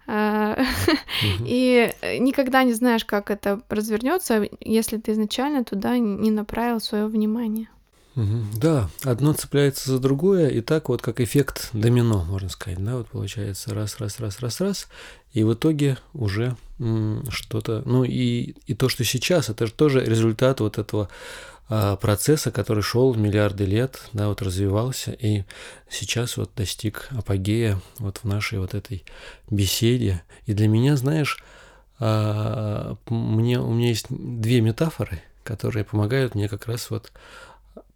А, 0.07 0.57
и 1.45 1.91
никогда 2.19 2.63
не 2.63 2.73
знаешь, 2.73 3.05
как 3.05 3.29
это 3.29 3.61
развернется, 3.69 4.47
если 4.59 4.97
ты 4.97 5.11
изначально 5.11 5.63
туда 5.63 5.97
не 5.97 6.31
направил 6.31 6.79
свое 6.79 7.07
внимание. 7.07 7.67
Да, 8.15 8.89
одно 9.03 9.33
цепляется 9.33 9.91
за 9.91 9.99
другое, 9.99 10.49
и 10.49 10.61
так 10.61 10.89
вот 10.89 11.01
как 11.01 11.21
эффект 11.21 11.69
домино, 11.71 12.25
можно 12.25 12.49
сказать, 12.49 12.83
да, 12.83 12.97
вот 12.97 13.07
получается 13.07 13.73
раз, 13.73 13.99
раз, 13.99 14.19
раз, 14.19 14.39
раз, 14.39 14.59
раз, 14.59 14.87
и 15.31 15.43
в 15.43 15.53
итоге 15.53 15.97
уже 16.13 16.57
что-то, 17.29 17.83
ну 17.85 18.03
и, 18.03 18.55
и 18.67 18.73
то, 18.73 18.89
что 18.89 19.05
сейчас, 19.05 19.49
это 19.49 19.65
же 19.65 19.71
тоже 19.71 20.03
результат 20.03 20.59
вот 20.59 20.77
этого 20.77 21.07
а, 21.73 21.95
процесса, 21.95 22.51
который 22.51 22.83
шел 22.83 23.13
миллиарды 23.13 23.63
лет, 23.63 24.01
да, 24.11 24.27
вот 24.27 24.41
развивался 24.41 25.11
и 25.11 25.43
сейчас 25.89 26.35
вот 26.35 26.51
достиг 26.53 27.07
апогея 27.11 27.79
вот 27.97 28.17
в 28.17 28.23
нашей 28.25 28.59
вот 28.59 28.73
этой 28.73 29.05
беседе. 29.49 30.21
И 30.47 30.53
для 30.53 30.67
меня, 30.67 30.97
знаешь, 30.97 31.41
а, 31.97 32.97
мне, 33.07 33.57
у 33.57 33.71
меня 33.71 33.87
есть 33.87 34.07
две 34.09 34.59
метафоры, 34.59 35.23
которые 35.45 35.85
помогают 35.85 36.35
мне 36.35 36.49
как 36.49 36.67
раз 36.67 36.89
вот 36.89 37.13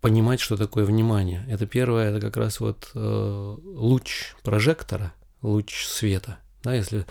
понимать, 0.02 0.40
что 0.40 0.58
такое 0.58 0.86
внимание. 0.86 1.46
Это 1.50 1.66
первое, 1.66 2.10
это 2.12 2.22
как 2.22 2.38
раз 2.38 2.60
вот 2.60 2.90
э, 2.94 3.58
луч 3.64 4.36
прожектора, 4.44 5.14
луч 5.42 5.86
света, 5.86 6.38
да, 6.64 6.74
если 6.74 7.06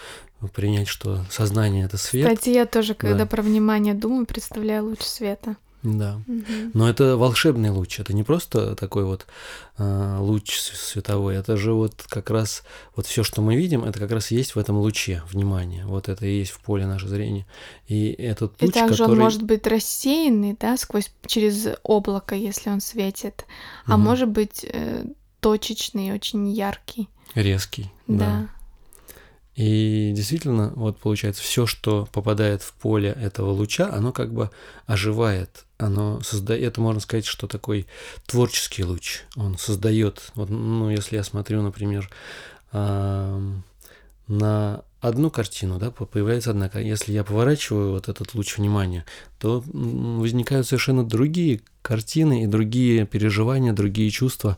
принять, 0.54 0.88
что 0.88 1.24
сознание 1.30 1.84
это 1.86 1.96
свет. 1.96 2.28
Кстати, 2.28 2.50
я 2.50 2.66
тоже, 2.66 2.94
когда 2.94 3.18
Да. 3.18 3.26
про 3.26 3.42
внимание 3.42 3.94
думаю, 3.94 4.26
представляю 4.26 4.84
луч 4.84 5.00
света. 5.00 5.56
Да. 5.84 6.18
Мгм. 6.26 6.70
Но 6.72 6.88
это 6.88 7.16
волшебный 7.18 7.68
луч, 7.68 8.00
это 8.00 8.14
не 8.14 8.22
просто 8.22 8.74
такой 8.74 9.04
вот 9.04 9.26
а, 9.76 10.18
луч 10.18 10.58
световой, 10.58 11.36
это 11.36 11.58
же 11.58 11.74
вот 11.74 12.06
как 12.08 12.30
раз 12.30 12.62
вот 12.96 13.06
все, 13.06 13.22
что 13.22 13.42
мы 13.42 13.54
видим, 13.54 13.84
это 13.84 13.98
как 13.98 14.10
раз 14.10 14.30
есть 14.30 14.54
в 14.54 14.58
этом 14.58 14.78
луче 14.78 15.22
внимания. 15.30 15.84
Вот 15.84 16.08
это 16.08 16.24
и 16.26 16.38
есть 16.38 16.52
в 16.52 16.60
поле 16.60 16.86
наше 16.86 17.06
зрение. 17.06 17.46
И 17.86 18.08
этот 18.10 18.54
И 18.62 18.64
луч, 18.66 18.74
также 18.74 18.98
который... 19.04 19.12
он 19.18 19.18
может 19.24 19.42
быть 19.42 19.66
рассеянный, 19.66 20.56
да, 20.58 20.78
сквозь 20.78 21.12
через 21.26 21.68
облако, 21.82 22.34
если 22.34 22.70
он 22.70 22.80
светит, 22.80 23.44
а 23.86 23.96
Мгм. 23.98 24.04
может 24.06 24.28
быть 24.30 24.64
э, 24.64 25.04
точечный, 25.40 26.12
очень 26.12 26.48
яркий. 26.50 27.10
резкий. 27.34 27.92
Да. 28.06 28.48
И 29.56 30.12
действительно, 30.16 30.72
вот 30.74 30.98
получается, 30.98 31.42
все, 31.42 31.66
что 31.66 32.08
попадает 32.12 32.62
в 32.62 32.72
поле 32.72 33.10
этого 33.10 33.50
луча, 33.50 33.88
оно 33.92 34.12
как 34.12 34.32
бы 34.32 34.50
оживает. 34.86 35.64
Оно 35.78 36.20
создает, 36.22 36.62
это 36.62 36.80
можно 36.80 37.00
сказать, 37.00 37.24
что 37.24 37.46
такой 37.46 37.86
творческий 38.26 38.82
луч. 38.82 39.22
Он 39.36 39.56
создает, 39.56 40.32
вот, 40.34 40.50
ну, 40.50 40.90
если 40.90 41.16
я 41.16 41.22
смотрю, 41.22 41.62
например, 41.62 42.10
на 42.72 44.82
одну 45.00 45.30
картину, 45.30 45.78
да, 45.78 45.90
по- 45.90 46.06
появляется 46.06 46.50
одна. 46.50 46.70
Если 46.74 47.12
я 47.12 47.22
поворачиваю 47.22 47.92
вот 47.92 48.08
этот 48.08 48.34
луч 48.34 48.56
внимания, 48.56 49.04
то 49.38 49.62
возникают 49.66 50.66
совершенно 50.66 51.04
другие 51.04 51.60
картины 51.82 52.42
и 52.42 52.46
другие 52.46 53.06
переживания, 53.06 53.72
другие 53.72 54.10
чувства. 54.10 54.56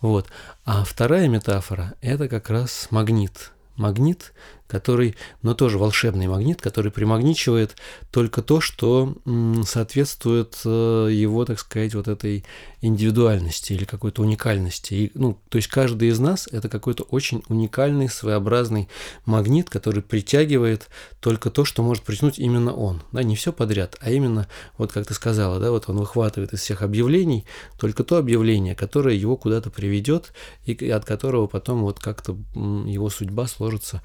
Вот. 0.00 0.26
А 0.64 0.84
вторая 0.84 1.28
метафора– 1.28 1.94
это 2.00 2.28
как 2.28 2.50
раз 2.50 2.88
магнит. 2.90 3.52
Магнит, 3.76 4.32
который, 4.66 5.14
но 5.42 5.54
тоже 5.54 5.78
волшебный 5.78 6.26
магнит, 6.26 6.60
который 6.60 6.90
примагничивает 6.90 7.76
только 8.10 8.42
то, 8.42 8.60
что 8.60 9.14
соответствует 9.66 10.58
э, 10.64 11.08
его, 11.12 11.44
так 11.44 11.58
сказать, 11.58 11.94
вот 11.94 12.08
этой 12.08 12.44
индивидуальности 12.80 13.72
или 13.72 13.84
какой-то 13.84 14.22
уникальности. 14.22 14.94
И, 14.94 15.12
ну, 15.14 15.38
то 15.48 15.56
есть 15.56 15.68
каждый 15.68 16.08
из 16.08 16.18
нас– 16.18 16.48
это 16.52 16.68
какой-то 16.68 17.02
очень 17.04 17.42
уникальный, 17.48 18.08
своеобразный 18.08 18.88
магнит, 19.26 19.70
который 19.70 20.02
притягивает 20.02 20.88
только 21.20 21.50
то, 21.50 21.64
что 21.64 21.82
может 21.82 22.04
притянуть 22.04 22.38
именно 22.38 22.74
он. 22.74 23.02
Да, 23.12 23.22
не 23.22 23.36
все 23.36 23.52
подряд, 23.52 23.96
а 24.00 24.10
именно, 24.10 24.48
вот 24.76 24.92
как 24.92 25.06
ты 25.06 25.14
сказала, 25.14 25.58
да, 25.60 25.70
вот 25.70 25.88
он 25.88 25.96
выхватывает 25.96 26.52
из 26.52 26.60
всех 26.60 26.82
объявлений 26.82 27.44
только 27.78 28.04
то 28.04 28.18
объявление, 28.18 28.74
которое 28.74 29.14
его 29.14 29.36
куда-то 29.36 29.70
приведет 29.70 30.32
и 30.64 30.90
от 30.90 31.04
которого 31.04 31.46
потом 31.46 31.82
вот 31.82 31.98
как-то 31.98 32.36
его 32.54 33.08
судьба 33.10 33.46
сложится 33.46 34.02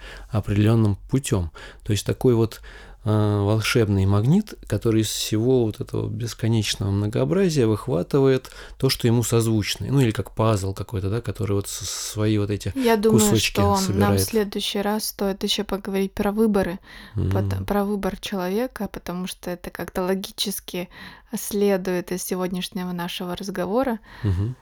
определенным 0.50 0.97
путем. 1.10 1.52
То 1.84 1.91
есть 1.91 2.06
такой 2.06 2.34
вот 2.34 2.62
э, 3.06 3.10
волшебный 3.10 4.06
магнит, 4.06 4.56
который 4.68 5.02
из 5.02 5.08
всего 5.10 5.66
вот 5.66 5.80
этого 5.80 6.10
бесконечного 6.10 6.89
многообразия 6.91 7.68
выхватывает 7.68 8.52
то, 8.78 8.89
что 8.89 9.08
ему 9.08 9.24
созвучно. 9.24 9.88
Ну 9.89 10.00
или 10.00 10.12
как 10.12 10.32
пазл 10.32 10.74
какой-то, 10.74 11.10
да, 11.10 11.22
который 11.22 11.54
вот 11.54 11.68
свои 11.68 12.38
вот 12.39 12.50
эти... 12.50 12.72
Я 12.76 12.97
думаю, 12.97 13.20
Кусочки 13.22 13.52
что 13.52 13.62
нам 13.62 13.76
в 13.76 13.82
собирает. 13.82 14.22
следующий 14.24 14.82
раз 14.82 15.06
стоит 15.06 15.43
еще 15.43 15.64
поговорить 15.64 16.14
про 16.14 16.32
выборы, 16.32 16.80
пот- 17.16 17.66
про 17.66 17.86
выбор 17.86 18.18
человека, 18.20 18.89
потому 18.91 19.28
что 19.28 19.52
это 19.52 19.70
как-то 19.70 20.02
логически 20.04 20.89
следует 21.38 22.12
из 22.12 22.24
сегодняшнего 22.24 22.91
нашего 22.91 23.36
разговора. 23.36 24.00
мгм, 24.24 24.56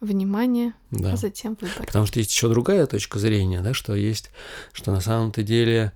Внимание, 0.00 0.72
да. 0.90 1.12
а 1.12 1.16
затем 1.16 1.56
выбор. 1.60 1.86
Потому 1.86 2.06
что 2.06 2.18
есть 2.18 2.32
еще 2.32 2.48
другая 2.48 2.86
точка 2.86 3.18
зрения, 3.18 3.60
да, 3.60 3.74
что 3.74 3.94
есть, 3.94 4.30
что 4.72 4.92
на 4.92 5.00
самом-то 5.00 5.42
деле 5.42 5.92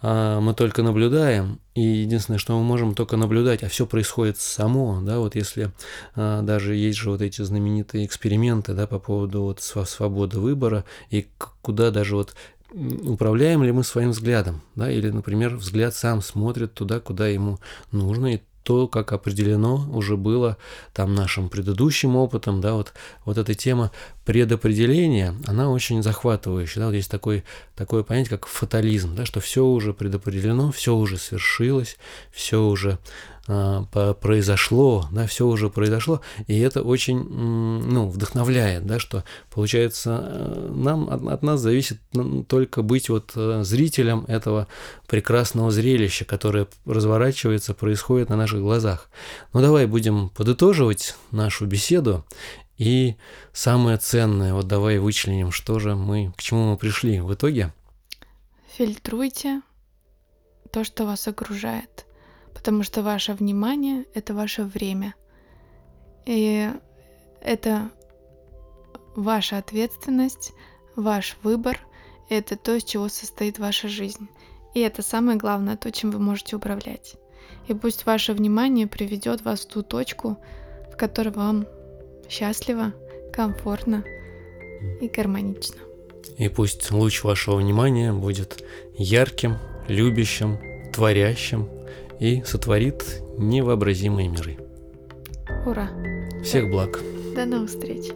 а, 0.00 0.40
мы 0.40 0.54
только 0.54 0.82
наблюдаем, 0.82 1.58
и 1.74 1.80
единственное, 1.80 2.38
что 2.38 2.56
мы 2.56 2.62
можем 2.62 2.94
только 2.94 3.16
наблюдать, 3.16 3.64
а 3.64 3.68
все 3.68 3.84
происходит 3.84 4.38
само, 4.38 5.00
да, 5.02 5.18
вот 5.18 5.34
если 5.34 5.72
а, 6.14 6.42
даже 6.42 6.76
есть 6.76 6.98
же 6.98 7.10
вот 7.10 7.20
эти 7.20 7.42
знаменитые 7.42 8.06
эксперименты, 8.06 8.74
да, 8.74 8.86
по 8.86 9.00
поводу 9.00 9.42
вот 9.42 9.60
свободы 9.60 10.38
выбора, 10.38 10.84
и 11.10 11.26
куда 11.60 11.90
даже 11.90 12.14
вот 12.14 12.34
управляем 12.72 13.64
ли 13.64 13.72
мы 13.72 13.82
своим 13.82 14.10
взглядом, 14.10 14.62
да, 14.76 14.90
или, 14.90 15.10
например, 15.10 15.56
взгляд 15.56 15.94
сам 15.94 16.22
смотрит 16.22 16.74
туда, 16.74 17.00
куда 17.00 17.26
ему 17.26 17.58
нужно, 17.90 18.34
и 18.34 18.40
то, 18.68 18.86
как 18.86 19.12
определено 19.12 19.88
уже 19.94 20.18
было 20.18 20.58
там 20.92 21.14
нашим 21.14 21.48
предыдущим 21.48 22.16
опытом, 22.16 22.60
да, 22.60 22.74
вот, 22.74 22.92
вот 23.24 23.38
эта 23.38 23.54
тема 23.54 23.92
предопределения, 24.28 25.34
она 25.46 25.70
очень 25.70 26.02
захватывающая, 26.02 26.82
да, 26.82 26.88
вот 26.88 26.94
есть 26.94 27.10
такой, 27.10 27.44
такое 27.74 28.02
понятие, 28.02 28.36
как 28.36 28.46
фатализм, 28.46 29.14
да, 29.16 29.24
что 29.24 29.40
все 29.40 29.64
уже 29.64 29.94
предопределено, 29.94 30.70
все 30.70 30.94
уже 30.94 31.16
свершилось, 31.16 31.96
все 32.30 32.62
уже 32.62 32.98
по- 33.46 34.12
произошло, 34.20 35.08
да, 35.12 35.26
все 35.26 35.46
уже 35.46 35.70
произошло, 35.70 36.20
и 36.46 36.58
это 36.58 36.82
очень, 36.82 37.18
ну, 37.24 38.10
вдохновляет, 38.10 38.84
да, 38.86 38.98
что 38.98 39.24
получается 39.50 40.20
э, 40.22 40.72
нам 40.74 41.08
от, 41.08 41.26
от 41.26 41.42
нас 41.42 41.60
зависит 41.62 41.98
только 42.48 42.82
быть 42.82 43.08
вот 43.08 43.32
э, 43.34 43.62
зрителем 43.64 44.26
этого 44.28 44.68
прекрасного 45.06 45.70
зрелища, 45.70 46.26
которое 46.26 46.66
разворачивается, 46.84 47.72
происходит 47.72 48.28
на 48.28 48.36
наших 48.36 48.60
глазах. 48.60 49.08
Ну 49.54 49.62
давай 49.62 49.86
будем 49.86 50.28
подытоживать 50.28 51.16
нашу 51.30 51.64
беседу 51.64 52.26
и 52.78 53.16
самое 53.52 53.98
ценное, 53.98 54.54
вот 54.54 54.68
давай 54.68 54.98
вычленим, 54.98 55.50
что 55.50 55.80
же 55.80 55.96
мы, 55.96 56.32
к 56.36 56.40
чему 56.40 56.70
мы 56.70 56.76
пришли 56.76 57.20
в 57.20 57.34
итоге. 57.34 57.72
Фильтруйте 58.76 59.62
то, 60.70 60.84
что 60.84 61.04
вас 61.04 61.26
окружает, 61.26 62.06
потому 62.54 62.84
что 62.84 63.02
ваше 63.02 63.32
внимание— 63.32 64.04
это 64.14 64.32
ваше 64.32 64.62
время. 64.62 65.14
И 66.24 66.70
это 67.40 67.90
ваша 69.16 69.58
ответственность, 69.58 70.52
ваш 70.94 71.36
выбор, 71.42 71.80
это 72.28 72.56
то, 72.56 72.76
из 72.76 72.84
чего 72.84 73.08
состоит 73.08 73.58
ваша 73.58 73.88
жизнь. 73.88 74.28
И 74.74 74.80
это 74.80 75.02
самое 75.02 75.36
главное, 75.36 75.76
то, 75.76 75.90
чем 75.90 76.12
вы 76.12 76.20
можете 76.20 76.54
управлять. 76.54 77.16
И 77.66 77.74
пусть 77.74 78.06
ваше 78.06 78.34
внимание 78.34 78.86
приведет 78.86 79.42
вас 79.42 79.64
в 79.64 79.68
ту 79.68 79.82
точку, 79.82 80.38
в 80.92 80.96
которой 80.96 81.30
вам 81.30 81.66
счастливо, 82.28 82.92
комфортно 83.32 84.04
и 85.00 85.08
гармонично. 85.08 85.76
И 86.36 86.48
пусть 86.48 86.90
луч 86.90 87.24
вашего 87.24 87.56
внимания 87.56 88.12
будет 88.12 88.64
ярким, 88.96 89.56
любящим, 89.88 90.58
творящим 90.92 91.68
и 92.20 92.42
сотворит 92.44 93.22
невообразимые 93.38 94.28
миры. 94.28 94.58
Ура! 95.66 95.90
Всех 96.42 96.70
благ! 96.70 97.00
До 97.34 97.44
новых 97.44 97.70
встреч! 97.70 98.06